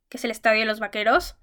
que 0.08 0.16
es 0.16 0.24
el 0.24 0.30
estadio 0.30 0.60
de 0.60 0.66
los 0.66 0.80
vaqueros. 0.80 1.36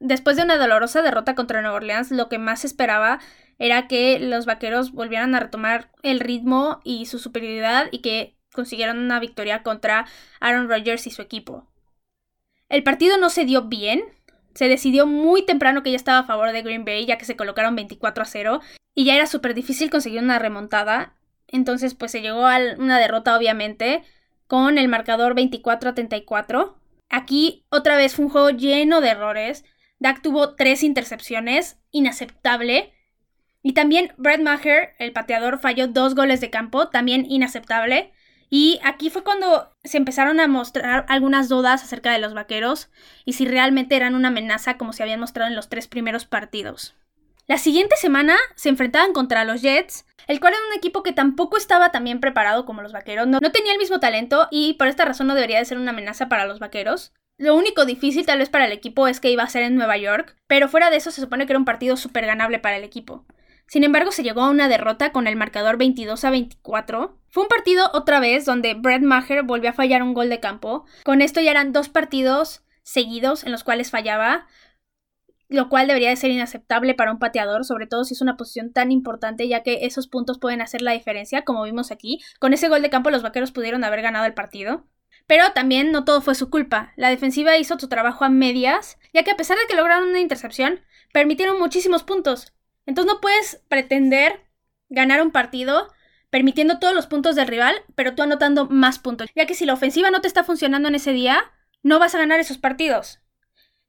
Después 0.00 0.36
de 0.36 0.44
una 0.44 0.56
dolorosa 0.56 1.02
derrota 1.02 1.34
contra 1.34 1.60
Nueva 1.60 1.76
Orleans, 1.76 2.10
lo 2.10 2.30
que 2.30 2.38
más 2.38 2.64
esperaba 2.64 3.20
era 3.58 3.86
que 3.86 4.18
los 4.18 4.46
vaqueros 4.46 4.92
volvieran 4.92 5.34
a 5.34 5.40
retomar 5.40 5.90
el 6.02 6.20
ritmo 6.20 6.80
y 6.82 7.04
su 7.04 7.18
superioridad 7.18 7.88
y 7.92 7.98
que 7.98 8.34
consiguieron 8.54 8.98
una 8.98 9.20
victoria 9.20 9.62
contra 9.62 10.06
Aaron 10.40 10.68
Rodgers 10.68 11.06
y 11.06 11.10
su 11.10 11.20
equipo. 11.20 11.68
El 12.70 12.82
partido 12.82 13.18
no 13.18 13.28
se 13.28 13.44
dio 13.44 13.64
bien, 13.64 14.02
se 14.54 14.68
decidió 14.68 15.06
muy 15.06 15.44
temprano 15.44 15.82
que 15.82 15.90
ya 15.90 15.96
estaba 15.96 16.20
a 16.20 16.26
favor 16.26 16.50
de 16.50 16.62
Green 16.62 16.86
Bay, 16.86 17.04
ya 17.04 17.18
que 17.18 17.26
se 17.26 17.36
colocaron 17.36 17.76
24 17.76 18.22
a 18.22 18.26
0, 18.26 18.60
y 18.94 19.04
ya 19.04 19.14
era 19.14 19.26
súper 19.26 19.54
difícil 19.54 19.90
conseguir 19.90 20.22
una 20.22 20.38
remontada, 20.38 21.14
entonces 21.46 21.94
pues 21.94 22.12
se 22.12 22.22
llegó 22.22 22.46
a 22.46 22.58
una 22.78 22.98
derrota 22.98 23.36
obviamente, 23.36 24.02
con 24.46 24.78
el 24.78 24.88
marcador 24.88 25.34
24 25.34 25.90
a 25.90 25.94
34. 25.94 26.78
Aquí 27.10 27.66
otra 27.68 27.96
vez 27.96 28.14
fue 28.14 28.24
un 28.24 28.30
juego 28.30 28.50
lleno 28.50 29.00
de 29.00 29.10
errores, 29.10 29.64
Dak 30.00 30.22
tuvo 30.22 30.56
tres 30.56 30.82
intercepciones, 30.82 31.78
inaceptable, 31.92 32.92
y 33.62 33.74
también 33.74 34.12
Brad 34.16 34.40
Maher, 34.40 34.94
el 34.98 35.12
pateador, 35.12 35.60
falló 35.60 35.86
dos 35.86 36.14
goles 36.14 36.40
de 36.40 36.50
campo, 36.50 36.88
también 36.88 37.26
inaceptable. 37.28 38.12
Y 38.48 38.80
aquí 38.82 39.10
fue 39.10 39.22
cuando 39.22 39.70
se 39.84 39.98
empezaron 39.98 40.40
a 40.40 40.48
mostrar 40.48 41.04
algunas 41.08 41.48
dudas 41.48 41.84
acerca 41.84 42.10
de 42.10 42.18
los 42.18 42.34
vaqueros 42.34 42.90
y 43.24 43.34
si 43.34 43.44
realmente 43.44 43.94
eran 43.94 44.16
una 44.16 44.28
amenaza 44.28 44.76
como 44.76 44.92
se 44.92 45.02
habían 45.04 45.20
mostrado 45.20 45.48
en 45.48 45.54
los 45.54 45.68
tres 45.68 45.86
primeros 45.86 46.24
partidos. 46.24 46.96
La 47.46 47.58
siguiente 47.58 47.96
semana 47.96 48.36
se 48.56 48.68
enfrentaban 48.68 49.12
contra 49.12 49.44
los 49.44 49.62
Jets, 49.62 50.04
el 50.26 50.40
cual 50.40 50.54
era 50.54 50.62
un 50.68 50.76
equipo 50.76 51.02
que 51.02 51.12
tampoco 51.12 51.56
estaba 51.56 51.90
tan 51.92 52.04
bien 52.04 52.20
preparado 52.20 52.64
como 52.64 52.82
los 52.82 52.92
vaqueros, 52.92 53.26
no, 53.26 53.38
no, 53.40 53.52
tenía 53.52 53.72
el 53.72 53.78
mismo 53.78 54.00
talento 54.00 54.48
y 54.50 54.74
por 54.74 54.88
esta 54.88 55.04
razón 55.04 55.26
no 55.26 55.34
debería 55.34 55.58
de 55.58 55.64
ser 55.64 55.78
una 55.78 55.90
amenaza 55.90 56.28
para 56.28 56.46
los 56.46 56.58
vaqueros. 56.58 57.12
Lo 57.40 57.56
único 57.56 57.86
difícil 57.86 58.26
tal 58.26 58.38
vez 58.38 58.50
para 58.50 58.66
el 58.66 58.72
equipo 58.72 59.08
es 59.08 59.18
que 59.18 59.30
iba 59.30 59.42
a 59.42 59.48
ser 59.48 59.62
en 59.62 59.74
Nueva 59.74 59.96
York, 59.96 60.36
pero 60.46 60.68
fuera 60.68 60.90
de 60.90 60.98
eso 60.98 61.10
se 61.10 61.22
supone 61.22 61.46
que 61.46 61.52
era 61.52 61.58
un 61.58 61.64
partido 61.64 61.96
súper 61.96 62.26
ganable 62.26 62.58
para 62.58 62.76
el 62.76 62.84
equipo. 62.84 63.24
Sin 63.66 63.82
embargo, 63.82 64.12
se 64.12 64.22
llegó 64.22 64.42
a 64.42 64.50
una 64.50 64.68
derrota 64.68 65.10
con 65.10 65.26
el 65.26 65.36
marcador 65.36 65.78
22 65.78 66.22
a 66.22 66.30
24. 66.30 67.18
Fue 67.30 67.42
un 67.42 67.48
partido 67.48 67.88
otra 67.94 68.20
vez 68.20 68.44
donde 68.44 68.74
Brett 68.74 69.00
Maher 69.00 69.42
volvió 69.42 69.70
a 69.70 69.72
fallar 69.72 70.02
un 70.02 70.12
gol 70.12 70.28
de 70.28 70.38
campo. 70.38 70.84
Con 71.02 71.22
esto 71.22 71.40
ya 71.40 71.52
eran 71.52 71.72
dos 71.72 71.88
partidos 71.88 72.62
seguidos 72.82 73.42
en 73.44 73.52
los 73.52 73.64
cuales 73.64 73.90
fallaba, 73.90 74.46
lo 75.48 75.70
cual 75.70 75.86
debería 75.86 76.10
de 76.10 76.16
ser 76.16 76.30
inaceptable 76.30 76.92
para 76.92 77.10
un 77.10 77.18
pateador, 77.18 77.64
sobre 77.64 77.86
todo 77.86 78.04
si 78.04 78.12
es 78.12 78.20
una 78.20 78.36
posición 78.36 78.70
tan 78.70 78.92
importante, 78.92 79.48
ya 79.48 79.62
que 79.62 79.86
esos 79.86 80.08
puntos 80.08 80.38
pueden 80.38 80.60
hacer 80.60 80.82
la 80.82 80.92
diferencia, 80.92 81.46
como 81.46 81.62
vimos 81.62 81.90
aquí. 81.90 82.18
Con 82.38 82.52
ese 82.52 82.68
gol 82.68 82.82
de 82.82 82.90
campo 82.90 83.08
los 83.08 83.22
vaqueros 83.22 83.50
pudieron 83.50 83.82
haber 83.82 84.02
ganado 84.02 84.26
el 84.26 84.34
partido. 84.34 84.84
Pero 85.30 85.52
también 85.52 85.92
no 85.92 86.04
todo 86.04 86.22
fue 86.22 86.34
su 86.34 86.50
culpa. 86.50 86.92
La 86.96 87.08
defensiva 87.08 87.56
hizo 87.56 87.78
su 87.78 87.88
trabajo 87.88 88.24
a 88.24 88.28
medias, 88.28 88.98
ya 89.14 89.22
que 89.22 89.30
a 89.30 89.36
pesar 89.36 89.56
de 89.58 89.66
que 89.68 89.76
lograron 89.76 90.08
una 90.08 90.18
intercepción, 90.18 90.80
permitieron 91.12 91.56
muchísimos 91.60 92.02
puntos. 92.02 92.52
Entonces 92.84 93.14
no 93.14 93.20
puedes 93.20 93.62
pretender 93.68 94.40
ganar 94.88 95.22
un 95.22 95.30
partido 95.30 95.86
permitiendo 96.30 96.80
todos 96.80 96.94
los 96.94 97.06
puntos 97.06 97.36
del 97.36 97.46
rival, 97.46 97.76
pero 97.94 98.16
tú 98.16 98.24
anotando 98.24 98.66
más 98.66 98.98
puntos. 98.98 99.30
Ya 99.36 99.46
que 99.46 99.54
si 99.54 99.66
la 99.66 99.74
ofensiva 99.74 100.10
no 100.10 100.20
te 100.20 100.26
está 100.26 100.42
funcionando 100.42 100.88
en 100.88 100.96
ese 100.96 101.12
día, 101.12 101.44
no 101.84 102.00
vas 102.00 102.16
a 102.16 102.18
ganar 102.18 102.40
esos 102.40 102.58
partidos. 102.58 103.20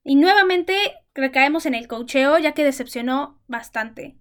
Y 0.03 0.17
nuevamente 0.17 0.75
recaemos 1.15 1.65
en 1.65 1.73
el 1.73 1.87
cocheo, 1.87 2.37
ya 2.37 2.51
que 2.51 2.63
decepcionó 2.63 3.41
bastante. 3.47 4.15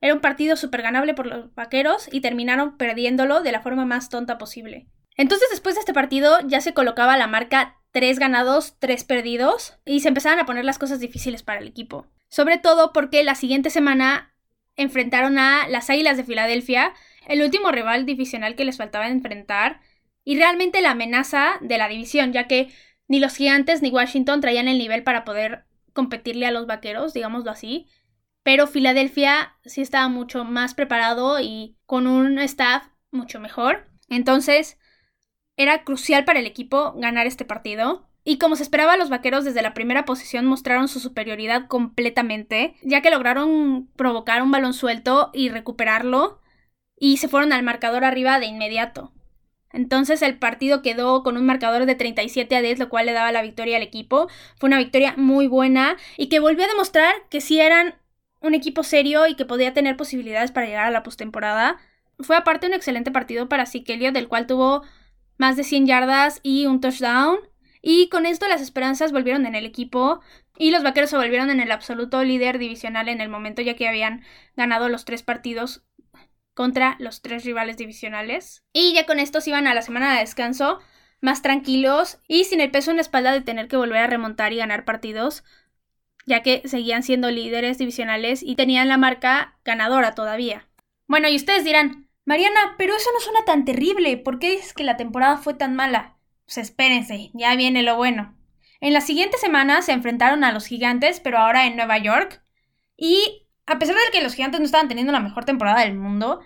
Era 0.00 0.14
un 0.14 0.22
partido 0.22 0.56
súper 0.56 0.80
ganable 0.80 1.12
por 1.12 1.26
los 1.26 1.54
vaqueros 1.54 2.08
y 2.10 2.22
terminaron 2.22 2.78
perdiéndolo 2.78 3.42
de 3.42 3.52
la 3.52 3.60
forma 3.60 3.84
más 3.84 4.08
tonta 4.08 4.38
posible. 4.38 4.88
Entonces, 5.22 5.50
después 5.52 5.76
de 5.76 5.78
este 5.78 5.92
partido, 5.92 6.40
ya 6.48 6.60
se 6.60 6.74
colocaba 6.74 7.16
la 7.16 7.28
marca 7.28 7.76
3 7.92 8.18
ganados, 8.18 8.74
3 8.80 9.04
perdidos, 9.04 9.78
y 9.84 10.00
se 10.00 10.08
empezaban 10.08 10.40
a 10.40 10.46
poner 10.46 10.64
las 10.64 10.80
cosas 10.80 10.98
difíciles 10.98 11.44
para 11.44 11.60
el 11.60 11.68
equipo. 11.68 12.08
Sobre 12.28 12.58
todo 12.58 12.92
porque 12.92 13.22
la 13.22 13.36
siguiente 13.36 13.70
semana 13.70 14.34
enfrentaron 14.74 15.38
a 15.38 15.68
las 15.68 15.90
Águilas 15.90 16.16
de 16.16 16.24
Filadelfia, 16.24 16.92
el 17.28 17.40
último 17.40 17.70
rival 17.70 18.04
divisional 18.04 18.56
que 18.56 18.64
les 18.64 18.78
faltaba 18.78 19.06
enfrentar, 19.06 19.80
y 20.24 20.36
realmente 20.38 20.82
la 20.82 20.90
amenaza 20.90 21.52
de 21.60 21.78
la 21.78 21.86
división, 21.86 22.32
ya 22.32 22.48
que 22.48 22.74
ni 23.06 23.20
los 23.20 23.36
gigantes 23.36 23.80
ni 23.80 23.90
Washington 23.90 24.40
traían 24.40 24.66
el 24.66 24.78
nivel 24.78 25.04
para 25.04 25.24
poder 25.24 25.66
competirle 25.92 26.46
a 26.46 26.50
los 26.50 26.66
vaqueros, 26.66 27.14
digámoslo 27.14 27.52
así. 27.52 27.86
Pero 28.42 28.66
Filadelfia 28.66 29.54
sí 29.64 29.82
estaba 29.82 30.08
mucho 30.08 30.42
más 30.42 30.74
preparado 30.74 31.38
y 31.38 31.76
con 31.86 32.08
un 32.08 32.40
staff 32.40 32.88
mucho 33.12 33.38
mejor. 33.38 33.86
Entonces, 34.08 34.78
era 35.62 35.84
crucial 35.84 36.24
para 36.24 36.40
el 36.40 36.46
equipo 36.46 36.92
ganar 36.96 37.26
este 37.26 37.44
partido. 37.44 38.06
Y 38.24 38.38
como 38.38 38.54
se 38.56 38.62
esperaba, 38.62 38.96
los 38.96 39.08
vaqueros 39.08 39.44
desde 39.44 39.62
la 39.62 39.74
primera 39.74 40.04
posición 40.04 40.46
mostraron 40.46 40.88
su 40.88 41.00
superioridad 41.00 41.66
completamente, 41.66 42.76
ya 42.82 43.02
que 43.02 43.10
lograron 43.10 43.88
provocar 43.96 44.42
un 44.42 44.52
balón 44.52 44.74
suelto 44.74 45.30
y 45.32 45.48
recuperarlo, 45.48 46.40
y 46.96 47.16
se 47.16 47.28
fueron 47.28 47.52
al 47.52 47.64
marcador 47.64 48.04
arriba 48.04 48.38
de 48.38 48.46
inmediato. 48.46 49.12
Entonces 49.72 50.22
el 50.22 50.38
partido 50.38 50.82
quedó 50.82 51.22
con 51.22 51.36
un 51.36 51.46
marcador 51.46 51.86
de 51.86 51.94
37 51.94 52.54
a 52.54 52.62
10, 52.62 52.78
lo 52.78 52.88
cual 52.88 53.06
le 53.06 53.12
daba 53.12 53.32
la 53.32 53.42
victoria 53.42 53.76
al 53.76 53.82
equipo. 53.82 54.28
Fue 54.56 54.68
una 54.68 54.78
victoria 54.78 55.14
muy 55.16 55.46
buena 55.46 55.96
y 56.16 56.28
que 56.28 56.40
volvió 56.40 56.64
a 56.64 56.68
demostrar 56.68 57.12
que 57.30 57.40
sí 57.40 57.58
eran 57.58 57.94
un 58.40 58.54
equipo 58.54 58.82
serio 58.82 59.26
y 59.26 59.34
que 59.34 59.46
podía 59.46 59.72
tener 59.72 59.96
posibilidades 59.96 60.52
para 60.52 60.66
llegar 60.66 60.86
a 60.86 60.90
la 60.90 61.02
postemporada. 61.02 61.78
Fue 62.20 62.36
aparte 62.36 62.66
un 62.66 62.74
excelente 62.74 63.10
partido 63.10 63.48
para 63.48 63.66
Sikelio, 63.66 64.12
del 64.12 64.28
cual 64.28 64.46
tuvo 64.46 64.82
más 65.38 65.56
de 65.56 65.64
100 65.64 65.86
yardas 65.86 66.40
y 66.42 66.66
un 66.66 66.80
touchdown. 66.80 67.38
Y 67.80 68.08
con 68.08 68.26
esto 68.26 68.46
las 68.48 68.60
esperanzas 68.60 69.12
volvieron 69.12 69.46
en 69.46 69.54
el 69.54 69.66
equipo 69.66 70.20
y 70.56 70.70
los 70.70 70.82
vaqueros 70.82 71.10
se 71.10 71.16
volvieron 71.16 71.50
en 71.50 71.60
el 71.60 71.72
absoluto 71.72 72.22
líder 72.22 72.58
divisional 72.58 73.08
en 73.08 73.20
el 73.20 73.28
momento 73.28 73.62
ya 73.62 73.74
que 73.74 73.88
habían 73.88 74.22
ganado 74.56 74.88
los 74.88 75.04
tres 75.04 75.22
partidos 75.22 75.82
contra 76.54 76.96
los 76.98 77.22
tres 77.22 77.44
rivales 77.44 77.76
divisionales. 77.76 78.62
Y 78.72 78.94
ya 78.94 79.06
con 79.06 79.18
esto 79.18 79.40
se 79.40 79.50
iban 79.50 79.66
a 79.66 79.74
la 79.74 79.82
semana 79.82 80.14
de 80.14 80.20
descanso 80.20 80.80
más 81.20 81.40
tranquilos 81.40 82.18
y 82.28 82.44
sin 82.44 82.60
el 82.60 82.70
peso 82.70 82.90
en 82.90 82.96
la 82.96 83.02
espalda 83.02 83.32
de 83.32 83.40
tener 83.40 83.68
que 83.68 83.76
volver 83.76 83.98
a 83.98 84.06
remontar 84.08 84.52
y 84.52 84.56
ganar 84.56 84.84
partidos, 84.84 85.44
ya 86.26 86.42
que 86.42 86.62
seguían 86.66 87.02
siendo 87.02 87.30
líderes 87.30 87.78
divisionales 87.78 88.42
y 88.42 88.56
tenían 88.56 88.88
la 88.88 88.98
marca 88.98 89.56
ganadora 89.64 90.14
todavía. 90.14 90.68
Bueno, 91.06 91.28
y 91.28 91.36
ustedes 91.36 91.64
dirán, 91.64 92.08
Mariana, 92.24 92.74
pero 92.78 92.94
eso 92.94 93.10
no 93.12 93.20
suena 93.20 93.44
tan 93.44 93.64
terrible, 93.64 94.16
¿por 94.16 94.38
qué 94.38 94.50
dices 94.50 94.74
que 94.74 94.84
la 94.84 94.96
temporada 94.96 95.38
fue 95.38 95.54
tan 95.54 95.74
mala? 95.74 96.16
Pues 96.44 96.58
espérense, 96.58 97.30
ya 97.34 97.54
viene 97.56 97.82
lo 97.82 97.96
bueno. 97.96 98.36
En 98.80 98.92
la 98.92 99.00
siguiente 99.00 99.38
semana 99.38 99.82
se 99.82 99.92
enfrentaron 99.92 100.44
a 100.44 100.52
los 100.52 100.66
gigantes, 100.66 101.20
pero 101.20 101.38
ahora 101.38 101.66
en 101.66 101.76
Nueva 101.76 101.98
York. 101.98 102.42
Y 102.96 103.48
a 103.66 103.78
pesar 103.78 103.96
de 103.96 104.10
que 104.12 104.22
los 104.22 104.34
gigantes 104.34 104.60
no 104.60 104.66
estaban 104.66 104.88
teniendo 104.88 105.12
la 105.12 105.20
mejor 105.20 105.44
temporada 105.44 105.80
del 105.80 105.94
mundo, 105.94 106.40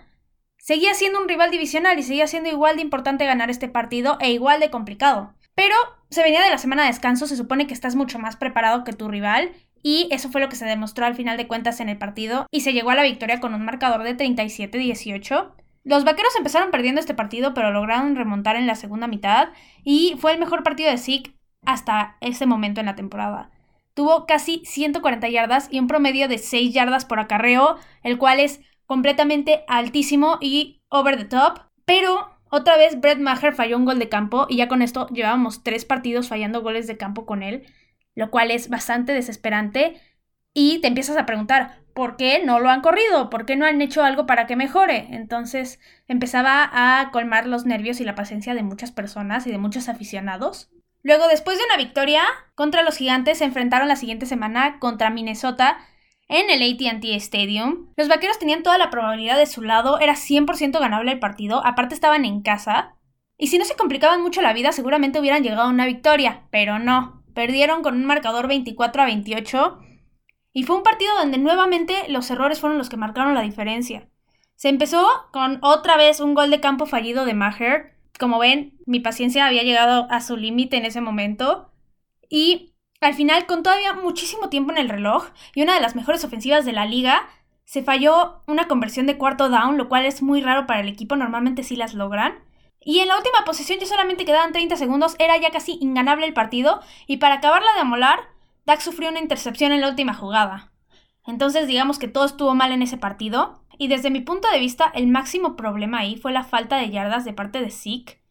seguía 0.57 0.93
siendo 0.93 1.21
un 1.21 1.27
rival 1.27 1.51
divisional 1.51 1.97
y 1.97 2.03
seguía 2.03 2.27
siendo 2.27 2.49
igual 2.49 2.75
de 2.75 2.81
importante 2.83 3.25
ganar 3.25 3.49
este 3.49 3.67
partido 3.67 4.17
e 4.19 4.31
igual 4.31 4.59
de 4.59 4.69
complicado. 4.69 5.33
Pero 5.55 5.75
se 6.09 6.23
venía 6.23 6.43
de 6.43 6.49
la 6.49 6.57
semana 6.57 6.83
de 6.83 6.89
descanso, 6.89 7.25
se 7.27 7.35
supone 7.35 7.67
que 7.67 7.73
estás 7.73 7.95
mucho 7.95 8.19
más 8.19 8.35
preparado 8.35 8.83
que 8.83 8.93
tu 8.93 9.07
rival 9.07 9.51
y 9.81 10.07
eso 10.11 10.29
fue 10.29 10.41
lo 10.41 10.49
que 10.49 10.55
se 10.55 10.65
demostró 10.65 11.05
al 11.05 11.15
final 11.15 11.37
de 11.37 11.47
cuentas 11.47 11.79
en 11.79 11.89
el 11.89 11.97
partido 11.97 12.45
y 12.51 12.61
se 12.61 12.73
llegó 12.73 12.91
a 12.91 12.95
la 12.95 13.03
victoria 13.03 13.39
con 13.39 13.53
un 13.53 13.65
marcador 13.65 14.03
de 14.03 14.15
37-18. 14.15 15.53
Los 15.87 16.03
vaqueros 16.03 16.35
empezaron 16.35 16.69
perdiendo 16.69 16.99
este 16.99 17.13
partido, 17.13 17.53
pero 17.53 17.71
lograron 17.71 18.17
remontar 18.17 18.57
en 18.57 18.67
la 18.67 18.75
segunda 18.75 19.07
mitad 19.07 19.51
y 19.85 20.15
fue 20.19 20.33
el 20.33 20.37
mejor 20.37 20.61
partido 20.61 20.91
de 20.91 20.97
Zeke 20.97 21.33
hasta 21.65 22.17
ese 22.19 22.45
momento 22.45 22.81
en 22.81 22.87
la 22.87 22.95
temporada. 22.95 23.51
Tuvo 23.93 24.25
casi 24.25 24.61
140 24.65 25.29
yardas 25.29 25.69
y 25.71 25.79
un 25.79 25.87
promedio 25.87 26.27
de 26.27 26.39
6 26.39 26.73
yardas 26.73 27.05
por 27.05 27.21
acarreo, 27.21 27.77
el 28.03 28.17
cual 28.17 28.41
es 28.41 28.59
completamente 28.85 29.63
altísimo 29.69 30.39
y 30.41 30.81
over 30.89 31.15
the 31.15 31.23
top. 31.23 31.61
Pero 31.85 32.37
otra 32.49 32.75
vez 32.75 32.99
Brett 32.99 33.19
Maher 33.19 33.53
falló 33.53 33.77
un 33.77 33.85
gol 33.85 33.97
de 33.97 34.09
campo 34.09 34.45
y 34.49 34.57
ya 34.57 34.67
con 34.67 34.81
esto 34.81 35.07
llevábamos 35.07 35.63
tres 35.63 35.85
partidos 35.85 36.27
fallando 36.27 36.63
goles 36.63 36.87
de 36.87 36.97
campo 36.97 37.25
con 37.25 37.43
él, 37.43 37.65
lo 38.13 38.29
cual 38.29 38.51
es 38.51 38.67
bastante 38.67 39.13
desesperante. 39.13 40.01
Y 40.53 40.79
te 40.79 40.89
empiezas 40.89 41.15
a 41.15 41.25
preguntar, 41.25 41.79
¿por 41.97 42.15
qué 42.15 42.43
no 42.45 42.59
lo 42.59 42.69
han 42.69 42.81
corrido? 42.81 43.31
¿Por 43.31 43.47
qué 43.47 43.55
no 43.55 43.65
han 43.65 43.81
hecho 43.81 44.03
algo 44.03 44.27
para 44.27 44.45
que 44.45 44.55
mejore? 44.55 45.07
Entonces 45.09 45.79
empezaba 46.07 46.69
a 46.71 47.09
colmar 47.09 47.47
los 47.47 47.65
nervios 47.65 47.99
y 47.99 48.03
la 48.03 48.13
paciencia 48.13 48.53
de 48.53 48.61
muchas 48.61 48.91
personas 48.91 49.47
y 49.47 49.51
de 49.51 49.57
muchos 49.57 49.89
aficionados. 49.89 50.69
Luego, 51.01 51.27
después 51.27 51.57
de 51.57 51.65
una 51.65 51.75
victoria 51.75 52.21
contra 52.53 52.83
los 52.83 52.97
gigantes, 52.97 53.39
se 53.39 53.45
enfrentaron 53.45 53.87
la 53.87 53.95
siguiente 53.95 54.27
semana 54.27 54.77
contra 54.77 55.09
Minnesota 55.09 55.79
en 56.27 56.51
el 56.51 56.61
ATT 56.61 57.03
Stadium. 57.15 57.91
Los 57.97 58.09
vaqueros 58.09 58.37
tenían 58.37 58.61
toda 58.61 58.77
la 58.77 58.91
probabilidad 58.91 59.35
de 59.39 59.47
su 59.47 59.63
lado, 59.63 59.99
era 59.99 60.13
100% 60.13 60.79
ganable 60.79 61.13
el 61.13 61.19
partido, 61.19 61.65
aparte 61.65 61.95
estaban 61.95 62.25
en 62.25 62.43
casa. 62.43 62.93
Y 63.39 63.47
si 63.47 63.57
no 63.57 63.65
se 63.65 63.75
complicaban 63.75 64.21
mucho 64.21 64.43
la 64.43 64.53
vida, 64.53 64.71
seguramente 64.71 65.19
hubieran 65.19 65.41
llegado 65.41 65.63
a 65.63 65.69
una 65.69 65.87
victoria, 65.87 66.43
pero 66.51 66.77
no. 66.77 67.23
Perdieron 67.33 67.81
con 67.81 67.95
un 67.95 68.05
marcador 68.05 68.47
24 68.47 69.01
a 69.01 69.05
28 69.05 69.79
y 70.57 70.63
fue 70.63 70.75
un 70.75 70.81
partido 70.81 71.13
donde 71.19 71.37
nuevamente 71.37 72.05
los 72.09 72.31
errores 72.31 72.59
fueron 72.59 72.79
los 72.79 72.89
que 72.89 72.97
marcaron 72.97 73.35
la 73.35 73.43
diferencia. 73.43 74.09
Se 74.55 74.69
empezó 74.69 75.07
con 75.31 75.59
otra 75.61 75.97
vez 75.97 76.19
un 76.19 76.33
gol 76.33 76.49
de 76.49 76.59
campo 76.59 76.87
fallido 76.87 77.25
de 77.25 77.35
Maher. 77.35 77.95
Como 78.19 78.39
ven, 78.39 78.75
mi 78.87 78.99
paciencia 78.99 79.45
había 79.45 79.61
llegado 79.61 80.07
a 80.09 80.19
su 80.19 80.35
límite 80.35 80.77
en 80.77 80.85
ese 80.85 80.99
momento. 80.99 81.71
Y 82.27 82.73
al 83.01 83.13
final, 83.13 83.45
con 83.45 83.61
todavía 83.61 83.93
muchísimo 83.93 84.49
tiempo 84.49 84.71
en 84.71 84.79
el 84.79 84.89
reloj 84.89 85.27
y 85.53 85.61
una 85.61 85.75
de 85.75 85.79
las 85.79 85.95
mejores 85.95 86.23
ofensivas 86.23 86.65
de 86.65 86.73
la 86.73 86.87
liga, 86.87 87.29
se 87.63 87.83
falló 87.83 88.41
una 88.47 88.67
conversión 88.67 89.05
de 89.05 89.19
cuarto 89.19 89.49
down, 89.49 89.77
lo 89.77 89.87
cual 89.87 90.07
es 90.07 90.23
muy 90.23 90.41
raro 90.41 90.65
para 90.65 90.79
el 90.79 90.87
equipo, 90.87 91.15
normalmente 91.15 91.61
sí 91.61 91.75
las 91.75 91.93
logran. 91.93 92.33
Y 92.81 93.01
en 93.01 93.09
la 93.09 93.17
última 93.17 93.45
posición 93.45 93.77
ya 93.77 93.85
solamente 93.85 94.25
quedaban 94.25 94.53
30 94.53 94.75
segundos, 94.75 95.17
era 95.19 95.37
ya 95.37 95.51
casi 95.51 95.77
inganable 95.81 96.25
el 96.25 96.33
partido, 96.33 96.81
y 97.05 97.17
para 97.17 97.35
acabarla 97.35 97.71
de 97.75 97.81
amolar, 97.81 98.21
Dak 98.67 98.81
sufrió 98.81 99.09
una 99.09 99.21
intercepción 99.21 99.71
en 99.71 99.79
la 99.79 99.87
última 99.87 100.13
jugada. 100.13 100.73
Entonces 101.25 101.67
digamos 101.67 101.99
que 101.99 102.09
todo 102.09 102.25
estuvo 102.25 102.53
mal 102.53 102.73
en 102.73 102.81
ese 102.81 102.97
partido, 102.97 103.63
y 103.77 103.87
desde 103.87 104.11
mi 104.11 104.19
punto 104.19 104.49
de 104.51 104.59
vista 104.59 104.91
el 104.93 105.07
máximo 105.07 105.55
problema 105.55 105.99
ahí 105.99 106.17
fue 106.17 106.33
la 106.33 106.43
falta 106.43 106.75
de 106.75 106.89
yardas 106.89 107.23
de 107.23 107.31
parte 107.31 107.61
de 107.61 107.71
Zeke. 107.71 108.21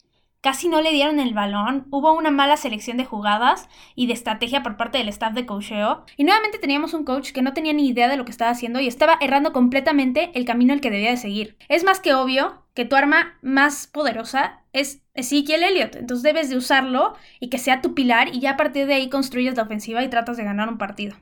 Casi 0.43 0.69
no 0.69 0.83
le 0.83 0.93
dieron 0.93 1.21
el 1.21 1.33
balón, 1.33 1.87
hubo 1.91 2.13
una 2.13 2.31
mala 2.31 2.59
selección 2.59 2.99
de 2.99 3.07
jugadas 3.07 3.71
y 3.95 4.09
de 4.09 4.13
estrategia 4.13 4.63
por 4.63 4.77
parte 4.77 4.99
del 4.99 5.09
staff 5.09 5.33
de 5.33 5.47
coacheo, 5.47 6.05
y 6.19 6.25
nuevamente 6.25 6.59
teníamos 6.59 6.93
un 6.93 7.05
coach 7.05 7.33
que 7.33 7.41
no 7.41 7.55
tenía 7.55 7.73
ni 7.73 7.89
idea 7.89 8.07
de 8.07 8.19
lo 8.19 8.27
que 8.27 8.31
estaba 8.31 8.51
haciendo 8.51 8.79
y 8.79 8.89
estaba 8.89 9.17
errando 9.23 9.55
completamente 9.55 10.33
el 10.35 10.45
camino 10.45 10.75
el 10.75 10.83
que 10.83 10.91
debía 10.91 11.13
de 11.13 11.17
seguir. 11.17 11.57
Es 11.71 11.83
más 11.83 11.99
que 11.99 12.13
obvio 12.13 12.67
que 12.75 12.85
tu 12.85 12.95
arma 12.95 13.39
más 13.41 13.87
poderosa 13.87 14.65
es 14.75 15.03
Ezekiel 15.17 15.63
Elliott. 15.63 15.97
Entonces 15.97 16.23
debes 16.23 16.51
de 16.51 16.57
usarlo 16.57 17.15
y 17.41 17.49
que 17.49 17.59
sea 17.59 17.83
tu 17.83 17.95
pilar 17.95 18.29
y 18.35 18.41
ya 18.41 18.53
a 18.53 18.57
partir 18.57 18.87
de 18.87 18.95
ahí 18.95 19.09
construyes 19.09 19.57
la 19.57 19.65
ofensiva 19.65 20.03
y 20.03 20.09
tratas 20.09 20.37
de 20.37 20.45
ganar 20.45 20.69
un 20.69 20.79
partido. 20.79 21.17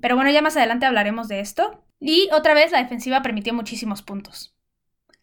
Pero 0.00 0.16
bueno, 0.16 0.30
ya 0.30 0.42
más 0.42 0.56
adelante 0.56 0.86
hablaremos 0.86 1.28
de 1.28 1.40
esto. 1.40 1.84
Y 2.00 2.28
otra 2.32 2.54
vez 2.54 2.72
la 2.72 2.82
defensiva 2.82 3.22
permitió 3.22 3.54
muchísimos 3.54 4.02
puntos. 4.02 4.54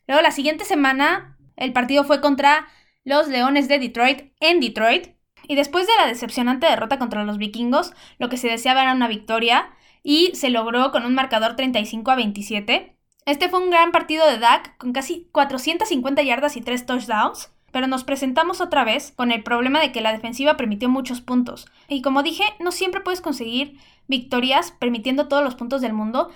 Luego 0.07 0.21
la 0.23 0.31
siguiente 0.31 0.65
semana 0.65 1.37
el 1.55 1.73
partido 1.73 2.03
fue 2.03 2.21
contra 2.21 2.67
los 3.03 3.27
Leones 3.27 3.67
de 3.67 3.79
Detroit 3.79 4.33
en 4.39 4.59
Detroit. 4.59 5.09
Y 5.47 5.55
después 5.55 5.85
de 5.85 5.93
la 5.99 6.07
decepcionante 6.07 6.67
derrota 6.67 6.97
contra 6.97 7.23
los 7.23 7.37
vikingos, 7.37 7.93
lo 8.19 8.29
que 8.29 8.37
se 8.37 8.47
deseaba 8.47 8.83
era 8.83 8.93
una 8.93 9.07
victoria 9.07 9.71
y 10.03 10.31
se 10.33 10.49
logró 10.49 10.91
con 10.91 11.05
un 11.05 11.13
marcador 11.13 11.55
35 11.55 12.11
a 12.11 12.15
27. 12.15 12.97
Este 13.25 13.49
fue 13.49 13.59
un 13.59 13.69
gran 13.69 13.91
partido 13.91 14.27
de 14.27 14.39
Dak 14.39 14.77
con 14.77 14.93
casi 14.93 15.29
450 15.31 16.23
yardas 16.23 16.57
y 16.57 16.61
3 16.61 16.85
touchdowns, 16.85 17.51
pero 17.71 17.87
nos 17.87 18.03
presentamos 18.03 18.61
otra 18.61 18.83
vez 18.83 19.13
con 19.15 19.31
el 19.31 19.43
problema 19.43 19.79
de 19.79 19.91
que 19.91 20.01
la 20.01 20.11
defensiva 20.11 20.57
permitió 20.57 20.89
muchos 20.89 21.21
puntos. 21.21 21.67
Y 21.87 22.01
como 22.01 22.23
dije, 22.23 22.43
no 22.59 22.71
siempre 22.71 23.01
puedes 23.01 23.21
conseguir 23.21 23.77
victorias 24.07 24.71
permitiendo 24.71 25.27
todos 25.27 25.43
los 25.43 25.55
puntos 25.55 25.81
del 25.81 25.93
mundo 25.93 26.29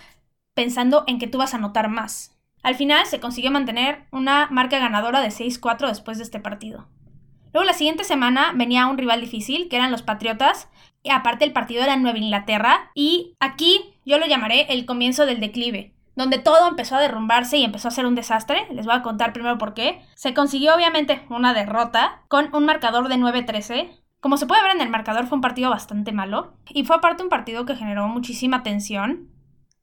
pensando 0.54 1.04
en 1.08 1.20
que 1.20 1.28
tú 1.28 1.38
vas 1.38 1.54
a 1.54 1.58
anotar 1.58 1.90
más. 1.90 2.36
Al 2.64 2.76
final 2.76 3.06
se 3.06 3.20
consiguió 3.20 3.52
mantener 3.52 4.06
una 4.12 4.48
marca 4.50 4.80
ganadora 4.80 5.22
de 5.22 5.28
6-4 5.28 5.88
después 5.88 6.18
de 6.18 6.24
este 6.24 6.40
partido. 6.40 6.88
Luego 7.54 7.66
la 7.66 7.74
siguiente 7.74 8.04
semana 8.04 8.54
venía 8.56 8.88
un 8.88 8.98
rival 8.98 9.22
difícil, 9.22 9.70
que 9.70 9.76
eran 9.76 9.92
los 9.92 10.02
Patriotas, 10.02 10.70
y 11.04 11.12
aparte 11.12 11.46
el 11.46 11.54
partido 11.54 11.84
era 11.84 11.94
en 11.94 12.04
Nueva 12.04 12.18
Inglaterra, 12.18 12.92
y 12.96 13.36
aquí 13.40 13.94
yo 14.06 14.18
lo 14.18 14.26
llamaré 14.26 14.66
el 14.70 14.86
comienzo 14.86 15.26
del 15.26 15.40
declive 15.40 15.95
donde 16.16 16.38
todo 16.40 16.68
empezó 16.68 16.96
a 16.96 17.02
derrumbarse 17.02 17.58
y 17.58 17.64
empezó 17.64 17.88
a 17.88 17.92
ser 17.92 18.06
un 18.06 18.16
desastre. 18.16 18.68
Les 18.72 18.86
voy 18.86 18.96
a 18.96 19.02
contar 19.02 19.34
primero 19.34 19.58
por 19.58 19.74
qué. 19.74 20.02
Se 20.16 20.34
consiguió 20.34 20.76
obviamente 20.76 21.26
una 21.30 21.54
derrota 21.54 22.24
con 22.28 22.54
un 22.56 22.66
marcador 22.66 23.10
de 23.10 23.16
9-13. 23.16 24.02
Como 24.22 24.38
se 24.38 24.48
puede 24.48 24.64
ver 24.64 24.76
en 24.76 24.82
el 24.82 24.90
marcador 24.90 25.28
fue 25.28 25.36
un 25.36 25.42
partido 25.42 25.70
bastante 25.70 26.12
malo 26.12 26.58
y 26.70 26.86
fue 26.86 26.96
aparte 26.96 27.24
un 27.24 27.30
partido 27.30 27.66
que 27.66 27.76
generó 27.76 28.08
muchísima 28.08 28.64
tensión. 28.64 29.30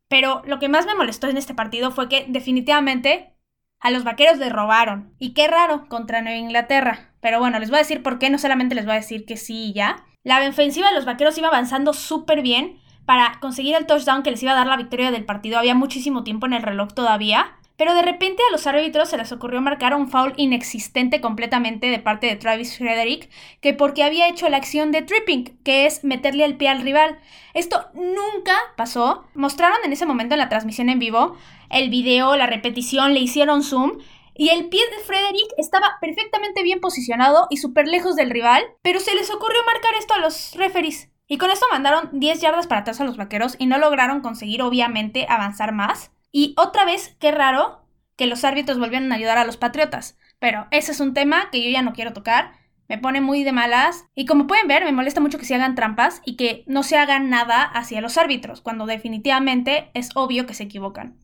Pero 0.09 0.42
lo 0.47 0.59
que 0.59 0.68
más 0.68 0.87
me 0.87 0.95
molestó 0.95 1.29
en 1.29 1.37
este 1.37 1.55
partido 1.55 1.90
fue 1.90 2.09
que 2.09 2.27
definitivamente 2.29 3.37
a 3.79 3.90
los 3.90 4.05
vaqueros 4.05 4.38
les 4.38 4.53
robaron. 4.53 5.14
Y 5.18 5.35
qué 5.35 5.49
raro 5.49 5.88
contra 5.88 6.23
Nueva 6.23 6.38
Inglaterra. 6.38 7.14
Pero 7.21 7.38
bueno, 7.38 7.59
les 7.59 7.71
voy 7.71 7.77
a 7.77 7.83
decir 7.83 8.03
por 8.03 8.18
qué, 8.18 8.31
no 8.31 8.38
solamente 8.38 8.75
les 8.75 8.85
voy 8.85 8.95
a 8.95 8.97
decir 9.01 9.25
que 9.27 9.37
sí 9.37 9.66
y 9.66 9.73
ya. 9.75 10.05
La 10.25 10.47
ofensiva 10.49 10.88
de 10.88 10.95
los 10.95 11.05
vaqueros 11.05 11.37
iba 11.38 11.49
avanzando 11.49 11.92
súper 11.92 12.42
bien 12.42 12.79
para 13.05 13.38
conseguir 13.41 13.75
el 13.75 13.87
touchdown 13.87 14.23
que 14.23 14.31
les 14.31 14.43
iba 14.43 14.53
a 14.53 14.57
dar 14.57 14.67
la 14.67 14.77
victoria 14.77 15.11
del 15.11 15.25
partido. 15.25 15.59
Había 15.59 15.75
muchísimo 15.75 16.25
tiempo 16.25 16.47
en 16.47 16.55
el 16.55 16.62
reloj 16.62 16.93
todavía. 16.95 17.57
Pero 17.77 17.95
de 17.95 18.03
repente 18.03 18.43
a 18.47 18.53
los 18.53 18.67
árbitros 18.67 19.09
se 19.09 19.17
les 19.17 19.33
ocurrió 19.33 19.61
marcar 19.61 19.95
un 19.95 20.09
foul 20.09 20.35
inexistente 20.37 21.21
completamente 21.21 21.88
de 21.88 21.99
parte 21.99 22.29
de 22.29 22.37
Travis 22.37 22.79
Frederick, 22.79 23.29
que 23.61 23.73
porque 23.75 24.05
había 24.05 24.29
hecho 24.29 24.49
la 24.49 24.59
acción 24.59 24.93
de 24.93 25.03
tripping, 25.03 25.59
que 25.65 25.87
es 25.87 26.05
meterle 26.05 26.45
el 26.45 26.57
pie 26.57 26.69
al 26.69 26.83
rival. 26.83 27.19
Esto 27.55 27.87
nunca 27.95 28.55
pasó. 28.77 29.25
Mostraron 29.35 29.79
en 29.85 29.93
ese 29.93 30.07
momento 30.07 30.35
en 30.35 30.38
la 30.38 30.49
transmisión 30.49 30.91
en 30.91 30.99
vivo 30.99 31.37
el 31.71 31.88
video, 31.91 32.37
la 32.37 32.47
repetición, 32.47 33.15
le 33.15 33.21
hicieron 33.21 33.62
zoom. 33.62 33.99
Y 34.35 34.51
el 34.51 34.69
pie 34.69 34.81
de 34.97 35.05
Frederick 35.05 35.53
estaba 35.59 35.99
perfectamente 36.01 36.62
bien 36.62 36.81
posicionado 36.81 37.47
y 37.51 37.57
súper 37.57 37.88
lejos 37.88 38.17
del 38.17 38.31
rival, 38.31 38.62
pero 38.83 39.01
se 39.01 39.15
les 39.15 39.31
ocurrió 39.31 39.59
marcar 39.67 39.95
esto 39.99 40.15
a 40.15 40.19
los 40.19 40.55
referees. 40.55 41.12
Y 41.33 41.38
con 41.38 41.51
esto 41.51 41.64
mandaron 41.71 42.11
10 42.12 42.42
yardas 42.42 42.66
para 42.66 42.83
atrás 42.83 43.01
a 43.01 43.05
los 43.05 43.16
vaqueros 43.16 43.57
y 43.59 43.64
no 43.64 43.79
lograron 43.79 44.21
conseguir 44.21 44.61
obviamente 44.61 45.25
avanzar 45.31 45.73
más. 45.73 46.11
Y 46.31 46.53
otra 46.59 46.85
vez, 46.85 47.16
qué 47.21 47.31
raro 47.31 47.87
que 48.16 48.27
los 48.27 48.45
árbitros 48.45 48.79
volvieron 48.79 49.11
a 49.11 49.14
ayudar 49.14 49.38
a 49.38 49.47
los 49.47 49.57
patriotas. 49.57 50.18
Pero 50.38 50.66
ese 50.73 50.92
es 50.92 51.01
un 51.01 51.14
tema 51.14 51.49
que 51.51 51.64
yo 51.64 51.71
ya 51.71 51.81
no 51.81 51.95
quiero 51.95 52.12
tocar. 52.12 52.53
Me 52.87 52.99
pone 52.99 53.23
muy 53.23 53.45
de 53.45 53.53
malas. 53.53 54.05
Y 54.14 54.27
como 54.27 54.47
pueden 54.47 54.68
ver, 54.68 54.85
me 54.85 54.92
molesta 54.92 55.23
mucho 55.23 55.38
que 55.38 55.47
se 55.47 55.55
hagan 55.55 55.75
trampas 55.75 56.21
y 56.27 56.37
que 56.37 56.64
no 56.66 56.83
se 56.83 56.99
hagan 56.99 57.31
nada 57.31 57.62
hacia 57.62 58.03
los 58.03 58.18
árbitros, 58.18 58.61
cuando 58.61 58.85
definitivamente 58.85 59.90
es 59.95 60.11
obvio 60.14 60.45
que 60.45 60.53
se 60.53 60.64
equivocan. 60.64 61.16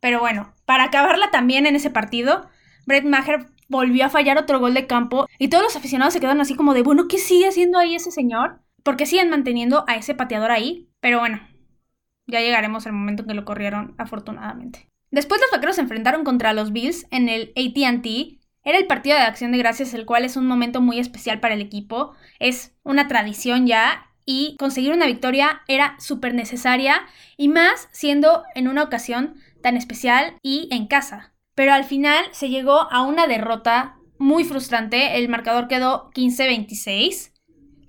Pero 0.00 0.20
bueno, 0.20 0.52
para 0.66 0.84
acabarla 0.84 1.30
también 1.30 1.64
en 1.64 1.74
ese 1.74 1.88
partido, 1.88 2.50
Brett 2.84 3.06
Maher 3.06 3.46
volvió 3.70 4.04
a 4.04 4.10
fallar 4.10 4.36
otro 4.36 4.60
gol 4.60 4.74
de 4.74 4.86
campo 4.86 5.26
y 5.38 5.48
todos 5.48 5.64
los 5.64 5.76
aficionados 5.76 6.12
se 6.12 6.20
quedaron 6.20 6.42
así 6.42 6.54
como 6.54 6.74
de, 6.74 6.82
bueno, 6.82 7.08
¿qué 7.08 7.16
sigue 7.16 7.48
haciendo 7.48 7.78
ahí 7.78 7.94
ese 7.94 8.10
señor? 8.10 8.60
Porque 8.82 9.06
siguen 9.06 9.30
manteniendo 9.30 9.84
a 9.88 9.96
ese 9.96 10.14
pateador 10.14 10.50
ahí, 10.50 10.88
pero 11.00 11.18
bueno, 11.18 11.40
ya 12.26 12.40
llegaremos 12.40 12.86
al 12.86 12.92
momento 12.92 13.22
en 13.22 13.28
que 13.28 13.34
lo 13.34 13.44
corrieron, 13.44 13.94
afortunadamente. 13.98 14.88
Después 15.10 15.40
los 15.40 15.50
vaqueros 15.50 15.76
se 15.76 15.82
enfrentaron 15.82 16.24
contra 16.24 16.52
los 16.52 16.72
Bills 16.72 17.06
en 17.10 17.28
el 17.28 17.52
ATT. 17.56 18.40
Era 18.64 18.78
el 18.78 18.86
partido 18.86 19.16
de 19.16 19.22
acción 19.22 19.52
de 19.52 19.58
gracias, 19.58 19.92
el 19.92 20.06
cual 20.06 20.24
es 20.24 20.36
un 20.36 20.46
momento 20.46 20.80
muy 20.80 20.98
especial 20.98 21.40
para 21.40 21.54
el 21.54 21.60
equipo. 21.60 22.14
Es 22.38 22.74
una 22.82 23.08
tradición 23.08 23.66
ya 23.66 24.06
y 24.24 24.56
conseguir 24.58 24.92
una 24.92 25.06
victoria 25.06 25.62
era 25.68 25.96
súper 25.98 26.32
necesaria 26.32 27.02
y 27.36 27.48
más 27.48 27.88
siendo 27.92 28.44
en 28.54 28.68
una 28.68 28.84
ocasión 28.84 29.34
tan 29.62 29.76
especial 29.76 30.36
y 30.42 30.68
en 30.70 30.86
casa. 30.86 31.34
Pero 31.54 31.74
al 31.74 31.84
final 31.84 32.24
se 32.30 32.48
llegó 32.48 32.90
a 32.90 33.02
una 33.02 33.26
derrota 33.26 33.96
muy 34.18 34.44
frustrante. 34.44 35.18
El 35.18 35.28
marcador 35.28 35.68
quedó 35.68 36.10
15-26 36.12 37.31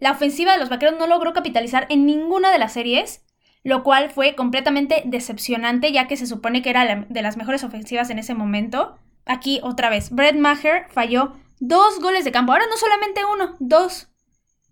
la 0.04 0.12
ofensiva 0.12 0.52
de 0.52 0.60
los 0.60 0.68
vaqueros 0.68 1.00
no 1.00 1.08
logró 1.08 1.32
capitalizar 1.32 1.88
en 1.88 2.06
ninguna 2.06 2.52
de 2.52 2.60
las 2.60 2.74
series, 2.74 3.24
lo 3.63 3.84
cual 3.84 4.12
fue 4.12 4.36
completamente 4.36 5.02
decepcionante, 5.06 5.94
ya 5.94 6.10
que 6.10 6.18
se 6.18 6.28
supone 6.28 6.62
que 6.62 6.72
era 6.72 7.06
de 7.08 7.22
las 7.22 7.38
mejores 7.38 7.63
ofensivas 7.63 8.10
en 8.10 8.20
ese 8.20 8.34
momento. 8.34 8.98
Aquí 9.26 9.62
otra 9.63 9.89
vez, 9.89 10.10
Brett 10.12 10.36
Maher 10.36 10.88
falló 10.89 11.32
dos 11.62 12.02
goles 12.02 12.26
de 12.26 12.34
campo, 12.34 12.52
ahora 12.52 12.66
no 12.70 12.76
solamente 12.76 13.22
uno, 13.24 13.56
dos. 13.62 14.10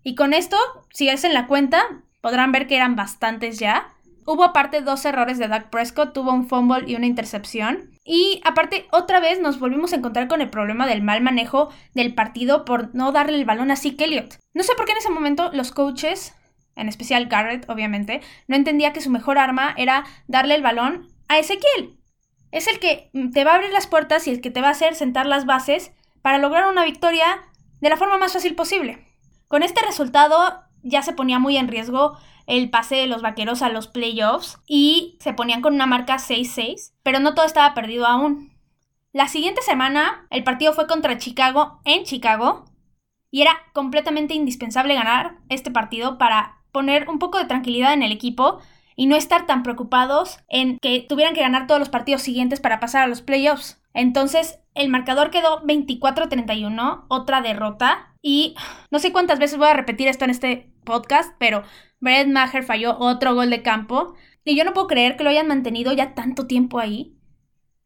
Y 0.02 0.16
con 0.16 0.34
esto, 0.34 0.58
si 0.90 1.08
hacen 1.08 1.32
la 1.32 1.46
cuenta, 1.46 1.82
podrán 2.20 2.52
ver 2.52 2.66
que 2.66 2.76
eran 2.76 2.94
bastantes 2.94 3.58
ya. 3.58 3.88
Hubo 4.26 4.44
aparte 4.44 4.82
dos 4.82 5.02
errores 5.06 5.38
de 5.38 5.48
Doug 5.48 5.70
Prescott, 5.70 6.12
tuvo 6.12 6.30
un 6.30 6.46
fumble 6.46 6.84
y 6.86 6.94
una 6.94 7.06
intercepción. 7.06 7.91
Y 8.04 8.40
aparte, 8.44 8.86
otra 8.90 9.20
vez 9.20 9.40
nos 9.40 9.58
volvimos 9.60 9.92
a 9.92 9.96
encontrar 9.96 10.26
con 10.26 10.40
el 10.40 10.50
problema 10.50 10.86
del 10.86 11.02
mal 11.02 11.22
manejo 11.22 11.70
del 11.94 12.14
partido 12.14 12.64
por 12.64 12.94
no 12.94 13.12
darle 13.12 13.36
el 13.36 13.44
balón 13.44 13.70
a 13.70 13.76
Zeke 13.76 14.04
Elliott. 14.04 14.38
No 14.54 14.64
sé 14.64 14.72
por 14.76 14.86
qué 14.86 14.92
en 14.92 14.98
ese 14.98 15.10
momento 15.10 15.50
los 15.52 15.70
coaches, 15.70 16.34
en 16.74 16.88
especial 16.88 17.26
Garrett, 17.26 17.68
obviamente, 17.70 18.20
no 18.48 18.56
entendía 18.56 18.92
que 18.92 19.00
su 19.00 19.10
mejor 19.10 19.38
arma 19.38 19.74
era 19.76 20.04
darle 20.26 20.56
el 20.56 20.62
balón 20.62 21.08
a 21.28 21.38
Ezequiel. 21.38 21.98
Es 22.50 22.66
el 22.66 22.80
que 22.80 23.10
te 23.32 23.44
va 23.44 23.52
a 23.52 23.54
abrir 23.56 23.72
las 23.72 23.86
puertas 23.86 24.26
y 24.26 24.30
el 24.30 24.40
que 24.40 24.50
te 24.50 24.60
va 24.60 24.68
a 24.68 24.72
hacer 24.72 24.94
sentar 24.94 25.26
las 25.26 25.46
bases 25.46 25.92
para 26.22 26.38
lograr 26.38 26.68
una 26.68 26.84
victoria 26.84 27.42
de 27.80 27.88
la 27.88 27.96
forma 27.96 28.18
más 28.18 28.32
fácil 28.32 28.54
posible. 28.54 29.06
Con 29.48 29.62
este 29.62 29.80
resultado 29.82 30.64
ya 30.82 31.02
se 31.02 31.12
ponía 31.12 31.38
muy 31.38 31.56
en 31.56 31.68
riesgo 31.68 32.18
el 32.46 32.70
pase 32.70 32.96
de 32.96 33.06
los 33.06 33.22
vaqueros 33.22 33.62
a 33.62 33.68
los 33.68 33.88
playoffs 33.88 34.58
y 34.66 35.16
se 35.20 35.32
ponían 35.32 35.62
con 35.62 35.74
una 35.74 35.86
marca 35.86 36.16
6-6, 36.16 36.92
pero 37.02 37.20
no 37.20 37.34
todo 37.34 37.46
estaba 37.46 37.74
perdido 37.74 38.06
aún. 38.06 38.52
La 39.12 39.28
siguiente 39.28 39.62
semana 39.62 40.26
el 40.30 40.44
partido 40.44 40.72
fue 40.72 40.86
contra 40.86 41.18
Chicago 41.18 41.80
en 41.84 42.04
Chicago 42.04 42.64
y 43.30 43.42
era 43.42 43.52
completamente 43.72 44.34
indispensable 44.34 44.94
ganar 44.94 45.38
este 45.48 45.70
partido 45.70 46.18
para 46.18 46.62
poner 46.72 47.08
un 47.08 47.18
poco 47.18 47.38
de 47.38 47.44
tranquilidad 47.44 47.92
en 47.92 48.02
el 48.02 48.12
equipo 48.12 48.60
y 48.96 49.06
no 49.06 49.16
estar 49.16 49.46
tan 49.46 49.62
preocupados 49.62 50.38
en 50.48 50.78
que 50.78 51.04
tuvieran 51.08 51.34
que 51.34 51.40
ganar 51.40 51.66
todos 51.66 51.78
los 51.78 51.88
partidos 51.88 52.22
siguientes 52.22 52.60
para 52.60 52.80
pasar 52.80 53.02
a 53.02 53.06
los 53.06 53.22
playoffs. 53.22 53.80
Entonces, 53.94 54.60
el 54.74 54.88
marcador 54.88 55.30
quedó 55.30 55.62
24-31, 55.62 57.04
otra 57.08 57.42
derrota. 57.42 58.11
Y 58.22 58.54
no 58.90 59.00
sé 59.00 59.12
cuántas 59.12 59.38
veces 59.38 59.58
voy 59.58 59.68
a 59.68 59.74
repetir 59.74 60.08
esto 60.08 60.24
en 60.24 60.30
este 60.30 60.72
podcast, 60.84 61.34
pero 61.38 61.64
Brett 62.00 62.28
Maher 62.28 62.62
falló 62.62 62.96
otro 62.98 63.34
gol 63.34 63.50
de 63.50 63.62
campo. 63.62 64.14
Y 64.44 64.56
yo 64.56 64.64
no 64.64 64.72
puedo 64.72 64.86
creer 64.86 65.16
que 65.16 65.24
lo 65.24 65.30
hayan 65.30 65.48
mantenido 65.48 65.92
ya 65.92 66.14
tanto 66.14 66.46
tiempo 66.46 66.78
ahí. 66.78 67.16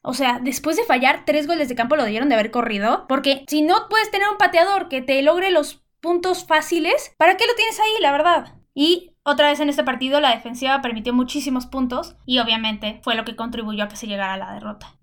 O 0.03 0.15
sea, 0.15 0.39
después 0.41 0.77
de 0.77 0.85
fallar 0.85 1.25
tres 1.25 1.47
goles 1.47 1.69
de 1.69 1.75
campo 1.75 1.97
lo 1.97 2.05
debieron 2.05 2.29
de 2.29 2.37
haber 2.37 2.51
corrido. 2.51 3.07
Porque 3.09 3.45
si 3.49 3.63
no 3.63 3.89
puedes 3.89 4.11
tener 4.11 4.29
un 4.29 4.39
pateador 4.39 4.89
que 4.89 5.03
te 5.03 5.21
logre 5.23 5.51
los 5.51 5.83
puntos 6.01 6.47
fáciles, 6.47 7.15
¿para 7.19 7.37
qué 7.37 7.47
lo 7.47 7.55
tienes 7.55 7.81
ahí, 7.81 8.01
la 8.01 8.13
verdad? 8.13 8.55
Y 8.75 9.17
otra 9.25 9.49
vez 9.49 9.59
en 9.59 9.71
este 9.71 9.83
partido 9.83 10.21
la 10.21 10.31
defensiva 10.31 10.81
permitió 10.83 11.13
muchísimos 11.13 11.67
puntos 11.67 12.15
y 12.27 12.39
obviamente 12.39 13.01
fue 13.03 13.17
lo 13.17 13.25
que 13.25 13.35
contribuyó 13.35 13.85
a 13.85 13.89
que 13.89 13.97
se 13.97 14.07
llegara 14.07 14.35
a 14.35 14.37
la 14.37 14.53
derrota. 14.53 14.95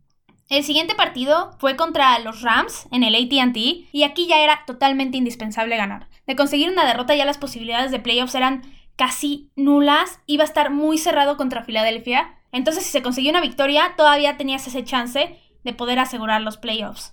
El 0.49 0.63
siguiente 0.63 0.95
partido 0.95 1.51
fue 1.59 1.75
contra 1.75 2.19
los 2.19 2.41
Rams 2.41 2.87
en 2.91 3.03
el 3.03 3.15
ATT 3.15 3.57
y 3.91 4.03
aquí 4.03 4.27
ya 4.27 4.39
era 4.39 4.63
totalmente 4.65 5.17
indispensable 5.17 5.77
ganar. 5.77 6.09
De 6.27 6.35
conseguir 6.35 6.69
una 6.69 6.85
derrota 6.85 7.15
ya 7.15 7.25
las 7.25 7.37
posibilidades 7.37 7.91
de 7.91 7.99
playoffs 7.99 8.35
eran 8.35 8.61
casi 8.95 9.49
nulas, 9.55 10.19
iba 10.25 10.43
a 10.43 10.47
estar 10.47 10.69
muy 10.69 10.97
cerrado 10.97 11.37
contra 11.37 11.63
Filadelfia 11.63 12.37
entonces, 12.53 12.85
si 12.85 12.91
se 12.91 13.01
conseguía 13.01 13.31
una 13.31 13.41
victoria, 13.41 13.95
todavía 13.97 14.37
tenías 14.37 14.65
ese 14.67 14.83
chance 14.83 15.37
de 15.63 15.73
poder 15.73 15.97
asegurar 15.97 16.39
los 16.41 16.57
playoffs. 16.57 17.11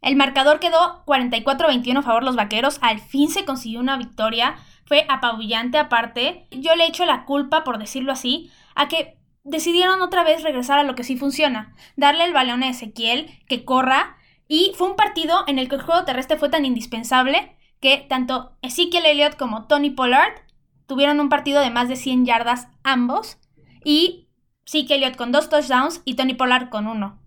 El 0.00 0.14
marcador 0.14 0.60
quedó 0.60 1.04
44-21 1.06 1.98
a 1.98 2.02
favor 2.02 2.22
de 2.22 2.26
los 2.26 2.36
vaqueros. 2.36 2.78
Al 2.80 3.00
fin 3.00 3.28
se 3.30 3.44
consiguió 3.44 3.80
una 3.80 3.98
victoria. 3.98 4.56
Fue 4.86 5.06
apabullante 5.08 5.76
aparte. 5.76 6.46
Yo 6.52 6.76
le 6.76 6.86
echo 6.86 7.04
la 7.04 7.24
culpa, 7.24 7.64
por 7.64 7.78
decirlo 7.78 8.12
así, 8.12 8.50
a 8.76 8.86
que 8.86 9.18
decidieron 9.44 10.02
otra 10.02 10.24
vez 10.24 10.42
regresar 10.42 10.78
a 10.78 10.82
lo 10.84 10.94
que 10.94 11.04
sí 11.04 11.16
funciona. 11.16 11.74
Darle 11.96 12.24
el 12.24 12.32
balón 12.32 12.62
a 12.62 12.68
Ezequiel, 12.68 13.30
que 13.48 13.64
corra. 13.64 14.16
Y 14.48 14.72
fue 14.76 14.88
un 14.88 14.96
partido 14.96 15.44
en 15.46 15.58
el 15.58 15.68
que 15.68 15.76
el 15.76 15.82
juego 15.82 16.04
terrestre 16.04 16.36
fue 16.36 16.48
tan 16.48 16.64
indispensable 16.64 17.56
que 17.80 18.04
tanto 18.08 18.56
Ezekiel 18.62 19.06
Elliott 19.06 19.36
como 19.36 19.66
Tony 19.66 19.90
Pollard 19.90 20.34
tuvieron 20.86 21.20
un 21.20 21.28
partido 21.28 21.60
de 21.60 21.70
más 21.70 21.88
de 21.88 21.96
100 21.96 22.26
yardas 22.26 22.68
ambos. 22.82 23.38
Y 23.84 24.28
Zeke 24.70 24.94
Elliott 24.94 25.16
con 25.16 25.32
dos 25.32 25.48
touchdowns 25.48 26.02
y 26.04 26.14
Tony 26.14 26.34
Pollard 26.34 26.68
con 26.68 26.86
uno. 26.86 27.20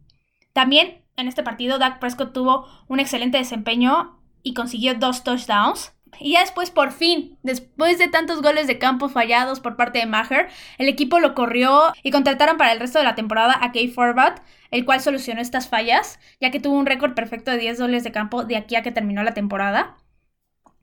También 0.54 1.04
en 1.18 1.28
este 1.28 1.44
partido 1.44 1.78
Dak 1.78 2.00
Prescott 2.00 2.34
tuvo 2.34 2.68
un 2.88 3.00
excelente 3.00 3.38
desempeño 3.38 4.20
y 4.44 4.54
consiguió 4.54 4.96
dos 4.96 5.24
touchdowns. 5.24 5.94
Y 6.20 6.34
ya 6.34 6.42
después, 6.42 6.72
por 6.72 6.92
fin, 6.92 7.38
después 7.44 7.98
de 7.98 8.08
tantos 8.08 8.42
goles 8.42 8.68
de 8.68 8.80
campo 8.80 9.10
fallados 9.10 9.60
por 9.60 9.76
parte 9.76 10.00
de 10.00 10.06
Maher, 10.06 10.50
el 10.78 10.90
equipo 10.90 11.20
lo 11.20 11.34
corrió 11.36 11.94
y 12.04 12.12
contrataron 12.12 12.58
para 12.58 12.72
el 12.72 12.80
resto 12.80 13.00
de 13.00 13.06
la 13.06 13.16
temporada 13.16 13.58
a 13.62 13.72
Kay 13.72 13.90
Forbat, 13.90 14.40
el 14.72 14.86
cual 14.86 15.02
solucionó 15.02 15.42
estas 15.42 15.68
fallas, 15.68 16.20
ya 16.40 16.52
que 16.52 16.60
tuvo 16.60 16.78
un 16.78 16.86
récord 16.86 17.14
perfecto 17.14 17.52
de 17.52 17.58
10 17.58 17.80
goles 17.80 18.04
de 18.04 18.12
campo 18.12 18.44
de 18.44 18.58
aquí 18.58 18.76
a 18.76 18.84
que 18.84 18.92
terminó 18.92 19.24
la 19.24 19.34
temporada. 19.34 19.98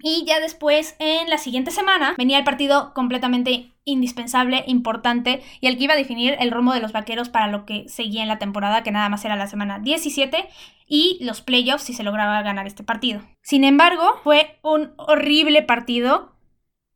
Y 0.03 0.25
ya 0.27 0.41
después, 0.41 0.97
en 0.99 1.29
la 1.29 1.39
siguiente 1.39 1.71
semana, 1.71 2.15
venía 2.17 2.39
el 2.39 2.45
partido 2.45 2.93
completamente 2.95 3.73
indispensable, 3.85 4.65
importante, 4.67 5.43
y 5.61 5.67
el 5.67 5.77
que 5.77 5.85
iba 5.85 5.95
a 5.95 5.99
definir 5.99 6.37
el 6.39 6.51
rumbo 6.51 6.73
de 6.73 6.81
los 6.81 6.93
vaqueros 6.93 7.29
para 7.29 7.49
lo 7.49 7.67
que 7.67 7.89
seguía 7.89 8.23
en 8.23 8.29
la 8.29 8.39
temporada, 8.39 8.83
que 8.83 8.93
nada 8.93 9.09
más 9.09 9.25
era 9.25 9.37
la 9.37 9.47
semana 9.47 9.79
17, 9.79 10.49
y 10.87 11.19
los 11.21 11.41
playoffs 11.43 11.85
si 11.85 11.93
se 11.93 12.03
lograba 12.03 12.43
ganar 12.43 12.67
este 12.67 12.83
partido. 12.83 13.21
Sin 13.43 13.65
embargo, 13.65 14.21
fue 14.25 14.59
un 14.63 14.93
horrible 14.97 15.63
partido. 15.63 16.33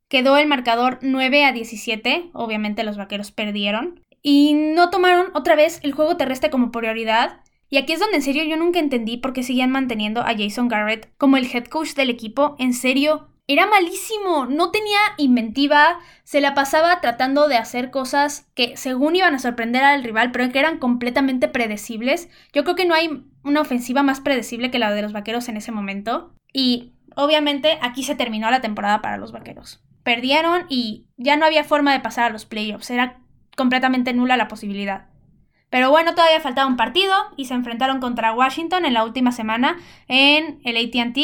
Quedó 0.09 0.37
el 0.37 0.47
marcador 0.47 0.99
9 1.03 1.45
a 1.45 1.53
17, 1.53 2.31
obviamente 2.33 2.85
los 2.85 2.97
vaqueros 2.97 3.33
perdieron, 3.33 4.01
y 4.23 4.55
no 4.55 4.89
tomaron 4.91 5.27
otra 5.35 5.55
vez 5.55 5.81
el 5.83 5.93
juego 5.93 6.17
terrestre 6.17 6.51
como 6.51 6.73
prioridad 6.73 7.41
y 7.75 7.77
aquí 7.77 7.93
es 7.93 7.99
donde 7.99 8.19
en 8.19 8.23
serio 8.23 8.45
yo 8.45 8.57
nunca 8.57 8.79
entendí 8.79 9.17
por 9.17 9.33
qué 9.33 9.43
seguían 9.43 9.73
manteniendo 9.73 10.21
a 10.21 10.33
Jason 10.39 10.69
Garrett 10.69 11.13
como 11.19 11.37
el 11.37 11.53
head 11.53 11.65
coach 11.65 11.95
del 11.95 12.09
equipo. 12.09 12.55
En 12.61 12.73
serio, 12.73 13.27
era 13.49 13.67
malísimo, 13.67 14.47
no 14.47 14.71
tenía 14.71 14.97
inventiva, 15.17 15.99
se 16.23 16.41
la 16.41 16.55
pasaba 16.55 17.01
tratando 17.01 17.49
de 17.49 17.57
hacer 17.57 17.91
cosas 17.91 18.49
que 18.55 18.77
según 18.77 19.17
iban 19.17 19.35
a 19.35 19.41
sorprender 19.41 19.83
al 19.83 20.05
rival, 20.05 20.31
pero 20.31 20.53
que 20.53 20.61
eran 20.61 20.79
completamente 20.79 21.49
predecibles. 21.49 22.29
Yo 22.53 22.63
creo 22.63 22.77
que 22.77 22.85
no 22.85 22.95
hay 22.95 23.27
una 23.43 23.63
ofensiva 23.63 24.05
más 24.05 24.21
predecible 24.21 24.71
que 24.71 24.79
la 24.79 24.93
de 24.93 25.03
los 25.03 25.13
Vaqueros 25.13 25.49
en 25.49 25.57
ese 25.57 25.73
momento. 25.73 26.33
Y 26.53 26.93
obviamente 27.17 27.81
aquí 27.83 28.05
se 28.05 28.15
terminó 28.15 28.53
la 28.53 28.61
temporada 28.61 29.03
para 29.03 29.17
los 29.17 29.33
Vaqueros. 29.33 29.83
Perdieron 30.05 30.67
y 30.69 31.07
ya 31.17 31.37
no 31.37 31.45
había 31.45 31.65
forma 31.65 31.93
de 31.93 31.99
pasar 31.99 32.27
a 32.27 32.33
los 32.33 32.47
playoffs, 32.47 32.89
era 32.91 33.19
completamente 33.57 34.13
nula 34.13 34.37
la 34.37 34.47
posibilidad. 34.47 35.09
Pero 35.75 35.91
bueno, 35.91 36.15
todavía 36.15 36.39
faltaba 36.39 36.69
un 36.69 36.77
partido 36.77 37.13
y 37.37 37.47
se 37.47 37.55
enfrentaron 37.55 37.99
contra 37.99 38.33
Washington 38.33 38.85
en 38.85 38.95
la 38.95 39.03
última 39.03 39.33
semana 39.33 39.77
en 40.07 40.61
el 40.63 40.77
ATT. 40.77 41.19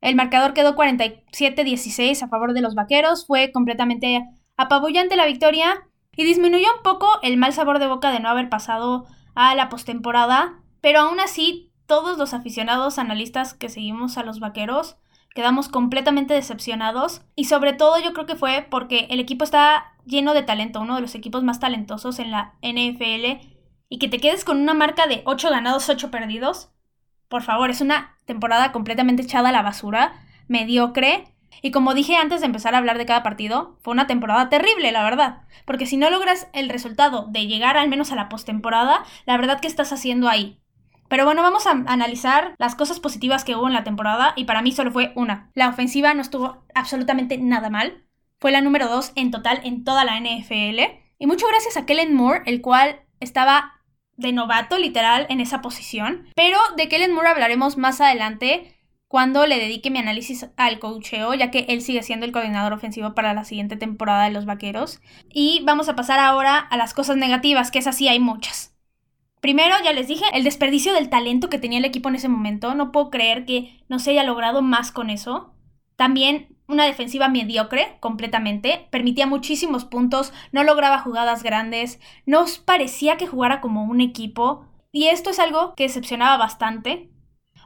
El 0.00 0.16
marcador 0.16 0.54
quedó 0.54 0.74
47-16 0.74 2.20
a 2.20 2.26
favor 2.26 2.52
de 2.52 2.62
los 2.62 2.74
Vaqueros. 2.74 3.28
Fue 3.28 3.52
completamente 3.52 4.26
apabullante 4.56 5.14
la 5.14 5.24
victoria 5.24 5.86
y 6.16 6.24
disminuyó 6.24 6.66
un 6.78 6.82
poco 6.82 7.06
el 7.22 7.36
mal 7.36 7.52
sabor 7.52 7.78
de 7.78 7.86
boca 7.86 8.10
de 8.10 8.18
no 8.18 8.28
haber 8.28 8.48
pasado 8.48 9.06
a 9.36 9.54
la 9.54 9.68
postemporada. 9.68 10.58
Pero 10.80 11.02
aún 11.02 11.20
así, 11.20 11.70
todos 11.86 12.18
los 12.18 12.34
aficionados 12.34 12.98
analistas 12.98 13.54
que 13.54 13.68
seguimos 13.68 14.18
a 14.18 14.24
los 14.24 14.40
Vaqueros 14.40 14.96
quedamos 15.32 15.68
completamente 15.68 16.34
decepcionados 16.34 17.22
y 17.36 17.44
sobre 17.44 17.72
todo 17.72 18.00
yo 18.00 18.14
creo 18.14 18.26
que 18.26 18.34
fue 18.34 18.66
porque 18.68 19.06
el 19.10 19.20
equipo 19.20 19.44
está 19.44 19.92
lleno 20.04 20.34
de 20.34 20.42
talento, 20.42 20.80
uno 20.80 20.96
de 20.96 21.02
los 21.02 21.14
equipos 21.14 21.44
más 21.44 21.60
talentosos 21.60 22.18
en 22.18 22.32
la 22.32 22.54
NFL 22.62 23.59
y 23.90 23.98
que 23.98 24.08
te 24.08 24.18
quedes 24.18 24.46
con 24.46 24.58
una 24.58 24.72
marca 24.72 25.06
de 25.06 25.20
8 25.26 25.50
ganados, 25.50 25.90
8 25.90 26.10
perdidos, 26.10 26.70
por 27.30 27.42
favor, 27.42 27.70
es 27.70 27.80
una 27.80 28.16
temporada 28.24 28.72
completamente 28.72 29.22
echada 29.22 29.50
a 29.50 29.52
la 29.52 29.62
basura, 29.62 30.14
mediocre. 30.48 31.28
Y 31.62 31.70
como 31.70 31.94
dije 31.94 32.16
antes 32.16 32.40
de 32.40 32.46
empezar 32.46 32.74
a 32.74 32.78
hablar 32.78 32.98
de 32.98 33.06
cada 33.06 33.22
partido, 33.22 33.78
fue 33.82 33.92
una 33.92 34.08
temporada 34.08 34.48
terrible, 34.48 34.90
la 34.90 35.04
verdad. 35.04 35.42
Porque 35.64 35.86
si 35.86 35.96
no 35.96 36.10
logras 36.10 36.48
el 36.52 36.68
resultado 36.68 37.26
de 37.30 37.46
llegar 37.46 37.76
al 37.76 37.88
menos 37.88 38.10
a 38.10 38.16
la 38.16 38.28
postemporada, 38.28 39.04
la 39.26 39.36
verdad 39.36 39.60
que 39.60 39.68
estás 39.68 39.92
haciendo 39.92 40.28
ahí. 40.28 40.58
Pero 41.08 41.24
bueno, 41.24 41.42
vamos 41.42 41.68
a 41.68 41.70
analizar 41.70 42.54
las 42.58 42.74
cosas 42.74 42.98
positivas 42.98 43.44
que 43.44 43.54
hubo 43.54 43.68
en 43.68 43.74
la 43.74 43.84
temporada 43.84 44.32
y 44.34 44.44
para 44.44 44.62
mí 44.62 44.72
solo 44.72 44.90
fue 44.90 45.12
una. 45.14 45.50
La 45.54 45.68
ofensiva 45.68 46.14
no 46.14 46.22
estuvo 46.22 46.64
absolutamente 46.74 47.38
nada 47.38 47.70
mal. 47.70 48.04
Fue 48.38 48.50
la 48.50 48.60
número 48.60 48.88
2 48.88 49.12
en 49.14 49.30
total 49.30 49.60
en 49.62 49.84
toda 49.84 50.04
la 50.04 50.18
NFL. 50.18 50.80
Y 51.18 51.26
mucho 51.26 51.46
gracias 51.48 51.76
a 51.76 51.86
Kellen 51.86 52.14
Moore, 52.14 52.42
el 52.46 52.60
cual 52.60 53.02
estaba 53.20 53.79
de 54.20 54.32
novato 54.32 54.78
literal 54.78 55.26
en 55.28 55.40
esa 55.40 55.60
posición. 55.60 56.28
Pero 56.36 56.58
de 56.76 56.88
Kellen 56.88 57.12
Moore 57.12 57.30
hablaremos 57.30 57.76
más 57.76 58.00
adelante 58.00 58.76
cuando 59.08 59.46
le 59.46 59.58
dedique 59.58 59.90
mi 59.90 59.98
análisis 59.98 60.46
al 60.56 60.78
coacheo, 60.78 61.34
ya 61.34 61.50
que 61.50 61.66
él 61.68 61.82
sigue 61.82 62.04
siendo 62.04 62.26
el 62.26 62.32
coordinador 62.32 62.72
ofensivo 62.72 63.12
para 63.12 63.34
la 63.34 63.44
siguiente 63.44 63.76
temporada 63.76 64.24
de 64.24 64.30
los 64.30 64.46
Vaqueros. 64.46 65.00
Y 65.28 65.62
vamos 65.64 65.88
a 65.88 65.96
pasar 65.96 66.20
ahora 66.20 66.58
a 66.58 66.76
las 66.76 66.94
cosas 66.94 67.16
negativas, 67.16 67.72
que 67.72 67.80
es 67.80 67.88
así, 67.88 68.06
hay 68.06 68.20
muchas. 68.20 68.76
Primero, 69.40 69.74
ya 69.82 69.92
les 69.92 70.06
dije, 70.06 70.24
el 70.32 70.44
desperdicio 70.44 70.92
del 70.92 71.08
talento 71.08 71.48
que 71.48 71.58
tenía 71.58 71.78
el 71.78 71.84
equipo 71.84 72.08
en 72.08 72.14
ese 72.14 72.28
momento. 72.28 72.74
No 72.74 72.92
puedo 72.92 73.10
creer 73.10 73.46
que 73.46 73.82
no 73.88 73.98
se 73.98 74.10
haya 74.10 74.22
logrado 74.22 74.62
más 74.62 74.92
con 74.92 75.10
eso. 75.10 75.54
También 75.96 76.56
una 76.70 76.84
defensiva 76.84 77.28
mediocre 77.28 77.96
completamente, 78.00 78.86
permitía 78.90 79.26
muchísimos 79.26 79.84
puntos, 79.84 80.32
no 80.52 80.64
lograba 80.64 81.00
jugadas 81.00 81.42
grandes, 81.42 82.00
no 82.26 82.44
parecía 82.64 83.16
que 83.16 83.26
jugara 83.26 83.60
como 83.60 83.84
un 83.84 84.00
equipo, 84.00 84.66
y 84.92 85.06
esto 85.06 85.30
es 85.30 85.38
algo 85.38 85.74
que 85.74 85.84
decepcionaba 85.84 86.36
bastante. 86.36 87.10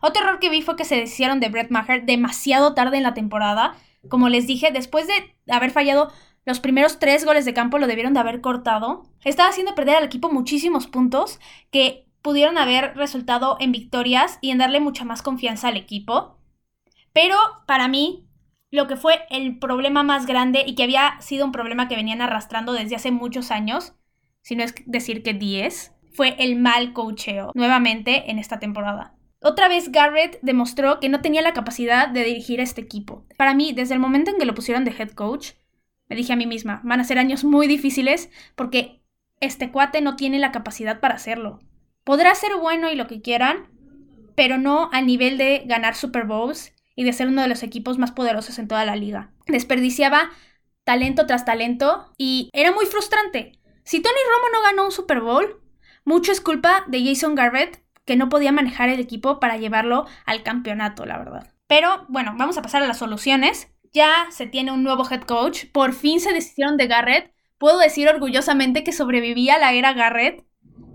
Otro 0.02 0.22
error 0.22 0.38
que 0.38 0.50
vi 0.50 0.62
fue 0.62 0.76
que 0.76 0.84
se 0.84 0.96
deshicieron 0.96 1.40
de 1.40 1.48
Brett 1.48 1.70
Maher 1.70 2.04
demasiado 2.04 2.74
tarde 2.74 2.98
en 2.98 3.02
la 3.02 3.14
temporada. 3.14 3.74
Como 4.08 4.28
les 4.28 4.46
dije, 4.46 4.70
después 4.70 5.06
de 5.06 5.34
haber 5.50 5.70
fallado 5.70 6.12
los 6.44 6.60
primeros 6.60 6.98
tres 6.98 7.24
goles 7.24 7.46
de 7.46 7.54
campo, 7.54 7.78
lo 7.78 7.86
debieron 7.86 8.12
de 8.12 8.20
haber 8.20 8.42
cortado. 8.42 9.04
Estaba 9.24 9.48
haciendo 9.48 9.74
perder 9.74 9.96
al 9.96 10.04
equipo 10.04 10.30
muchísimos 10.30 10.86
puntos 10.86 11.40
que 11.70 12.06
pudieron 12.20 12.58
haber 12.58 12.96
resultado 12.96 13.56
en 13.60 13.72
victorias 13.72 14.38
y 14.42 14.50
en 14.50 14.58
darle 14.58 14.80
mucha 14.80 15.04
más 15.04 15.22
confianza 15.22 15.68
al 15.68 15.76
equipo. 15.76 16.38
Pero 17.14 17.36
para 17.66 17.88
mí, 17.88 18.23
lo 18.74 18.88
que 18.88 18.96
fue 18.96 19.20
el 19.30 19.60
problema 19.60 20.02
más 20.02 20.26
grande 20.26 20.64
y 20.66 20.74
que 20.74 20.82
había 20.82 21.20
sido 21.20 21.44
un 21.44 21.52
problema 21.52 21.86
que 21.86 21.94
venían 21.94 22.20
arrastrando 22.20 22.72
desde 22.72 22.96
hace 22.96 23.12
muchos 23.12 23.52
años, 23.52 23.94
si 24.42 24.56
no 24.56 24.64
es 24.64 24.74
decir 24.84 25.22
que 25.22 25.32
10, 25.32 25.92
fue 26.12 26.34
el 26.40 26.56
mal 26.56 26.92
coacheo 26.92 27.52
nuevamente 27.54 28.32
en 28.32 28.40
esta 28.40 28.58
temporada. 28.58 29.14
Otra 29.40 29.68
vez 29.68 29.92
Garrett 29.92 30.40
demostró 30.42 30.98
que 30.98 31.08
no 31.08 31.20
tenía 31.20 31.40
la 31.40 31.52
capacidad 31.52 32.08
de 32.08 32.24
dirigir 32.24 32.58
a 32.58 32.64
este 32.64 32.80
equipo. 32.80 33.24
Para 33.36 33.54
mí, 33.54 33.72
desde 33.72 33.94
el 33.94 34.00
momento 34.00 34.32
en 34.32 34.38
que 34.38 34.44
lo 34.44 34.54
pusieron 34.54 34.84
de 34.84 34.90
head 34.90 35.10
coach, 35.10 35.52
me 36.08 36.16
dije 36.16 36.32
a 36.32 36.36
mí 36.36 36.46
misma, 36.46 36.80
van 36.82 36.98
a 36.98 37.04
ser 37.04 37.18
años 37.18 37.44
muy 37.44 37.68
difíciles 37.68 38.28
porque 38.56 39.04
este 39.38 39.70
cuate 39.70 40.00
no 40.00 40.16
tiene 40.16 40.40
la 40.40 40.50
capacidad 40.50 40.98
para 40.98 41.14
hacerlo. 41.14 41.60
Podrá 42.02 42.34
ser 42.34 42.56
bueno 42.56 42.90
y 42.90 42.96
lo 42.96 43.06
que 43.06 43.22
quieran, 43.22 43.68
pero 44.34 44.58
no 44.58 44.90
a 44.92 45.00
nivel 45.00 45.38
de 45.38 45.62
ganar 45.64 45.94
Super 45.94 46.24
Bowls 46.24 46.73
y 46.94 47.04
de 47.04 47.12
ser 47.12 47.28
uno 47.28 47.42
de 47.42 47.48
los 47.48 47.62
equipos 47.62 47.98
más 47.98 48.12
poderosos 48.12 48.58
en 48.58 48.68
toda 48.68 48.84
la 48.84 48.96
liga. 48.96 49.30
Desperdiciaba 49.46 50.30
talento 50.84 51.26
tras 51.26 51.44
talento 51.44 52.12
y 52.18 52.50
era 52.52 52.72
muy 52.72 52.86
frustrante. 52.86 53.58
Si 53.84 54.00
Tony 54.00 54.14
Romo 54.30 54.46
no 54.52 54.62
ganó 54.62 54.84
un 54.86 54.92
Super 54.92 55.20
Bowl, 55.20 55.60
mucho 56.04 56.32
es 56.32 56.40
culpa 56.40 56.84
de 56.86 57.04
Jason 57.04 57.34
Garrett, 57.34 57.82
que 58.04 58.16
no 58.16 58.28
podía 58.28 58.52
manejar 58.52 58.88
el 58.88 59.00
equipo 59.00 59.40
para 59.40 59.56
llevarlo 59.56 60.06
al 60.26 60.42
campeonato, 60.42 61.06
la 61.06 61.18
verdad. 61.18 61.50
Pero 61.66 62.04
bueno, 62.08 62.34
vamos 62.36 62.58
a 62.58 62.62
pasar 62.62 62.82
a 62.82 62.86
las 62.86 62.98
soluciones. 62.98 63.68
Ya 63.92 64.26
se 64.30 64.46
tiene 64.46 64.72
un 64.72 64.82
nuevo 64.82 65.08
head 65.10 65.22
coach, 65.22 65.66
por 65.72 65.92
fin 65.92 66.20
se 66.20 66.32
decidieron 66.32 66.76
de 66.76 66.86
Garrett. 66.86 67.32
Puedo 67.58 67.78
decir 67.78 68.08
orgullosamente 68.08 68.84
que 68.84 68.92
sobrevivía 68.92 69.54
a 69.54 69.58
la 69.58 69.72
era 69.72 69.92
Garrett 69.92 70.44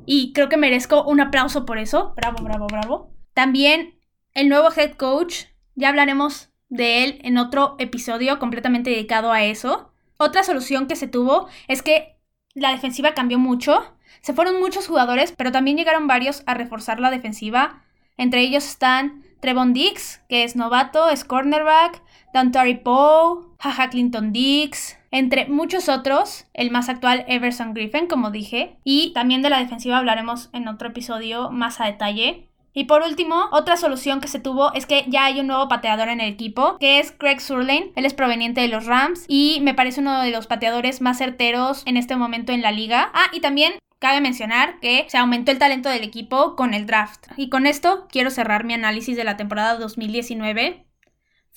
y 0.06 0.34
creo 0.34 0.50
que 0.50 0.58
merezco 0.58 1.04
un 1.04 1.22
aplauso 1.22 1.66
por 1.66 1.78
eso. 1.78 2.14
Bravo, 2.16 2.44
bravo, 2.44 2.68
bravo. 2.68 3.14
También 3.34 4.00
el 4.34 4.50
nuevo 4.50 4.70
head 4.76 4.94
coach, 4.94 5.46
ya 5.80 5.90
hablaremos 5.90 6.50
de 6.68 7.04
él 7.04 7.20
en 7.24 7.38
otro 7.38 7.76
episodio 7.80 8.38
completamente 8.38 8.90
dedicado 8.90 9.32
a 9.32 9.44
eso. 9.44 9.92
Otra 10.18 10.44
solución 10.44 10.88
que 10.88 10.98
se 10.98 11.08
tuvo 11.08 11.48
es 11.68 11.82
que 11.82 12.18
la 12.54 12.72
defensiva 12.72 13.14
cambió 13.14 13.40
mucho. 13.40 13.96
Se 14.22 14.34
fueron 14.34 14.60
muchos 14.60 14.88
jugadores, 14.88 15.32
pero 15.32 15.52
también 15.54 15.78
llegaron 15.78 16.08
varios 16.08 16.44
a 16.46 16.54
reforzar 16.54 17.00
la 17.00 17.10
defensiva. 17.10 17.82
Entre 18.18 18.42
ellos 18.42 18.66
están 18.66 19.24
Trevon 19.40 19.72
Dix, 19.72 20.22
que 20.28 20.44
es 20.44 20.58
novato, 20.58 21.10
es 21.10 21.24
cornerback, 21.24 22.04
Dantari 22.34 22.76
Poe, 22.76 23.46
Jaja 23.60 23.90
Clinton 23.90 24.34
Dix, 24.34 24.98
entre 25.12 25.48
muchos 25.48 25.88
otros, 25.88 26.46
el 26.54 26.72
más 26.72 26.90
actual 26.90 27.24
Everson 27.28 27.74
Griffin, 27.74 28.08
como 28.08 28.32
dije, 28.32 28.78
y 28.84 29.14
también 29.14 29.42
de 29.42 29.50
la 29.50 29.60
defensiva 29.60 29.98
hablaremos 29.98 30.50
en 30.52 30.68
otro 30.68 30.90
episodio 30.90 31.50
más 31.50 31.80
a 31.80 31.86
detalle. 31.86 32.49
Y 32.74 32.86
por 32.86 33.02
último, 33.02 33.46
otra 33.52 33.78
solución 33.78 34.22
que 34.22 34.28
se 34.28 34.40
tuvo 34.40 34.74
es 34.74 34.86
que 34.86 35.06
ya 35.08 35.26
hay 35.26 35.40
un 35.40 35.48
nuevo 35.48 35.68
pateador 35.68 36.10
en 36.10 36.22
el 36.22 36.32
equipo, 36.32 36.78
que 36.80 37.00
es 37.00 37.12
Craig 37.12 37.40
Surlane. 37.40 37.92
Él 37.96 38.06
es 38.06 38.14
proveniente 38.14 38.62
de 38.62 38.68
los 38.68 38.86
Rams 38.86 39.26
y 39.28 39.60
me 39.62 39.74
parece 39.74 40.02
uno 40.02 40.22
de 40.22 40.32
los 40.32 40.48
pateadores 40.48 41.02
más 41.02 41.18
certeros 41.18 41.84
en 41.86 41.98
este 41.98 42.16
momento 42.16 42.52
en 42.52 42.62
la 42.62 42.72
liga. 42.72 43.12
Ah, 43.14 43.28
y 43.34 43.40
también 43.40 43.74
Cabe 44.00 44.22
mencionar 44.22 44.80
que 44.80 45.06
se 45.10 45.18
aumentó 45.18 45.52
el 45.52 45.60
talento 45.60 45.90
del 45.90 46.06
equipo 46.06 46.56
con 46.56 46.74
el 46.74 46.86
draft. 46.86 47.28
Y 47.36 47.50
con 47.50 47.68
esto 47.68 48.08
quiero 48.10 48.30
cerrar 48.30 48.64
mi 48.64 48.74
análisis 48.74 49.18
de 49.18 49.26
la 49.26 49.36
temporada 49.36 49.76
2019. 49.76 50.86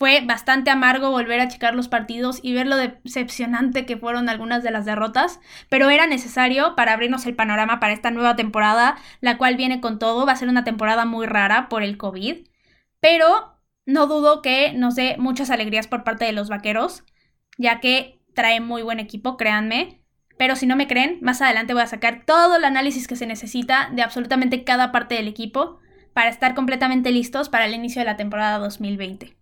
Fue 0.02 0.20
bastante 0.20 0.68
amargo 0.68 1.12
volver 1.12 1.38
a 1.38 1.46
checar 1.46 1.76
los 1.76 1.86
partidos 1.86 2.40
y 2.42 2.54
ver 2.54 2.66
lo 2.66 2.74
decepcionante 2.76 3.86
que 3.86 3.96
fueron 3.96 4.28
algunas 4.28 4.64
de 4.64 4.72
las 4.72 4.84
derrotas, 4.84 5.38
pero 5.68 5.90
era 5.90 6.08
necesario 6.08 6.74
para 6.74 6.92
abrirnos 6.92 7.24
el 7.24 7.36
panorama 7.36 7.78
para 7.78 7.92
esta 7.92 8.10
nueva 8.10 8.34
temporada, 8.34 8.96
la 9.20 9.38
cual 9.38 9.54
viene 9.54 9.80
con 9.80 10.00
todo, 10.00 10.26
va 10.26 10.32
a 10.32 10.36
ser 10.36 10.48
una 10.48 10.64
temporada 10.64 11.04
muy 11.04 11.26
rara 11.26 11.68
por 11.68 11.84
el 11.84 11.98
COVID, 11.98 12.48
pero 12.98 13.60
no 13.86 14.08
dudo 14.08 14.42
que 14.42 14.72
nos 14.72 14.96
dé 14.96 15.14
muchas 15.20 15.50
alegrías 15.50 15.86
por 15.86 16.02
parte 16.02 16.24
de 16.24 16.32
los 16.32 16.48
vaqueros, 16.48 17.04
ya 17.56 17.78
que 17.78 18.20
trae 18.34 18.60
muy 18.60 18.82
buen 18.82 18.98
equipo, 18.98 19.36
créanme. 19.36 20.02
Pero 20.36 20.56
si 20.56 20.66
no 20.66 20.74
me 20.74 20.88
creen, 20.88 21.20
más 21.22 21.40
adelante 21.42 21.74
voy 21.74 21.82
a 21.84 21.86
sacar 21.86 22.24
todo 22.26 22.56
el 22.56 22.64
análisis 22.64 23.06
que 23.06 23.14
se 23.14 23.26
necesita 23.26 23.88
de 23.92 24.02
absolutamente 24.02 24.64
cada 24.64 24.90
parte 24.90 25.14
del 25.14 25.28
equipo 25.28 25.78
para 26.12 26.28
estar 26.28 26.56
completamente 26.56 27.12
listos 27.12 27.48
para 27.48 27.66
el 27.66 27.74
inicio 27.74 28.00
de 28.00 28.06
la 28.06 28.16
temporada 28.16 28.58
2020. 28.58 29.40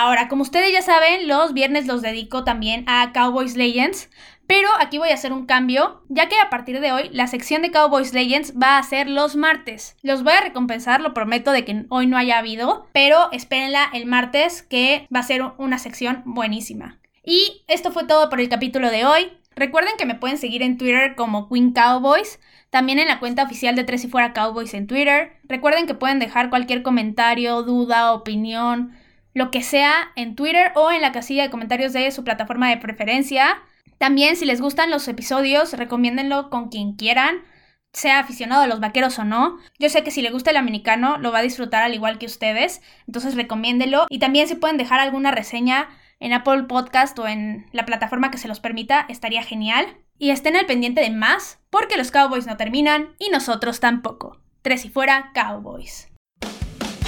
Ahora, 0.00 0.28
como 0.28 0.42
ustedes 0.42 0.72
ya 0.72 0.80
saben, 0.80 1.26
los 1.26 1.54
viernes 1.54 1.88
los 1.88 2.02
dedico 2.02 2.44
también 2.44 2.84
a 2.86 3.10
Cowboys 3.12 3.56
Legends, 3.56 4.08
pero 4.46 4.68
aquí 4.78 4.96
voy 4.96 5.08
a 5.08 5.14
hacer 5.14 5.32
un 5.32 5.44
cambio, 5.44 6.04
ya 6.08 6.28
que 6.28 6.38
a 6.38 6.50
partir 6.50 6.78
de 6.78 6.92
hoy 6.92 7.10
la 7.10 7.26
sección 7.26 7.62
de 7.62 7.72
Cowboys 7.72 8.14
Legends 8.14 8.54
va 8.56 8.78
a 8.78 8.82
ser 8.84 9.08
los 9.08 9.34
martes. 9.34 9.96
Los 10.02 10.22
voy 10.22 10.34
a 10.34 10.40
recompensar, 10.40 11.00
lo 11.00 11.14
prometo 11.14 11.50
de 11.50 11.64
que 11.64 11.84
hoy 11.88 12.06
no 12.06 12.16
haya 12.16 12.38
habido, 12.38 12.86
pero 12.92 13.28
espérenla 13.32 13.90
el 13.92 14.06
martes 14.06 14.62
que 14.62 15.08
va 15.12 15.18
a 15.18 15.24
ser 15.24 15.42
una 15.58 15.80
sección 15.80 16.22
buenísima. 16.24 17.00
Y 17.24 17.64
esto 17.66 17.90
fue 17.90 18.04
todo 18.06 18.30
por 18.30 18.38
el 18.38 18.48
capítulo 18.48 18.92
de 18.92 19.04
hoy. 19.04 19.32
Recuerden 19.56 19.96
que 19.98 20.06
me 20.06 20.14
pueden 20.14 20.38
seguir 20.38 20.62
en 20.62 20.78
Twitter 20.78 21.16
como 21.16 21.48
Queen 21.48 21.72
Cowboys, 21.72 22.38
también 22.70 23.00
en 23.00 23.08
la 23.08 23.18
cuenta 23.18 23.42
oficial 23.42 23.74
de 23.74 23.82
Tres 23.82 24.04
y 24.04 24.08
Fuera 24.08 24.32
Cowboys 24.32 24.74
en 24.74 24.86
Twitter. 24.86 25.32
Recuerden 25.42 25.88
que 25.88 25.94
pueden 25.94 26.20
dejar 26.20 26.50
cualquier 26.50 26.84
comentario, 26.84 27.64
duda, 27.64 28.12
opinión, 28.12 28.92
lo 29.38 29.52
que 29.52 29.62
sea 29.62 30.10
en 30.16 30.34
Twitter 30.34 30.72
o 30.74 30.90
en 30.90 31.00
la 31.00 31.12
casilla 31.12 31.44
de 31.44 31.50
comentarios 31.50 31.92
de 31.92 32.10
su 32.10 32.24
plataforma 32.24 32.68
de 32.68 32.76
preferencia. 32.76 33.62
También 33.96 34.34
si 34.34 34.44
les 34.44 34.60
gustan 34.60 34.90
los 34.90 35.06
episodios, 35.06 35.74
recomiéndenlo 35.74 36.50
con 36.50 36.70
quien 36.70 36.94
quieran, 36.94 37.44
sea 37.92 38.18
aficionado 38.18 38.62
a 38.62 38.66
los 38.66 38.80
vaqueros 38.80 39.16
o 39.20 39.24
no. 39.24 39.58
Yo 39.78 39.90
sé 39.90 40.02
que 40.02 40.10
si 40.10 40.22
le 40.22 40.32
gusta 40.32 40.50
el 40.50 40.56
americano 40.56 41.18
lo 41.18 41.30
va 41.30 41.38
a 41.38 41.42
disfrutar 41.42 41.84
al 41.84 41.94
igual 41.94 42.18
que 42.18 42.26
ustedes, 42.26 42.82
entonces 43.06 43.36
recomiéndelo. 43.36 44.06
Y 44.10 44.18
también 44.18 44.48
si 44.48 44.56
pueden 44.56 44.76
dejar 44.76 44.98
alguna 44.98 45.30
reseña 45.30 45.88
en 46.18 46.32
Apple 46.32 46.64
Podcast 46.64 47.16
o 47.20 47.28
en 47.28 47.66
la 47.70 47.86
plataforma 47.86 48.32
que 48.32 48.38
se 48.38 48.48
los 48.48 48.58
permita, 48.58 49.06
estaría 49.08 49.44
genial. 49.44 49.86
Y 50.18 50.30
estén 50.30 50.56
al 50.56 50.66
pendiente 50.66 51.00
de 51.00 51.10
más, 51.10 51.60
porque 51.70 51.96
los 51.96 52.10
Cowboys 52.10 52.48
no 52.48 52.56
terminan 52.56 53.14
y 53.20 53.28
nosotros 53.28 53.78
tampoco. 53.78 54.40
Tres 54.62 54.84
y 54.84 54.88
fuera, 54.88 55.30
Cowboys. 55.32 56.07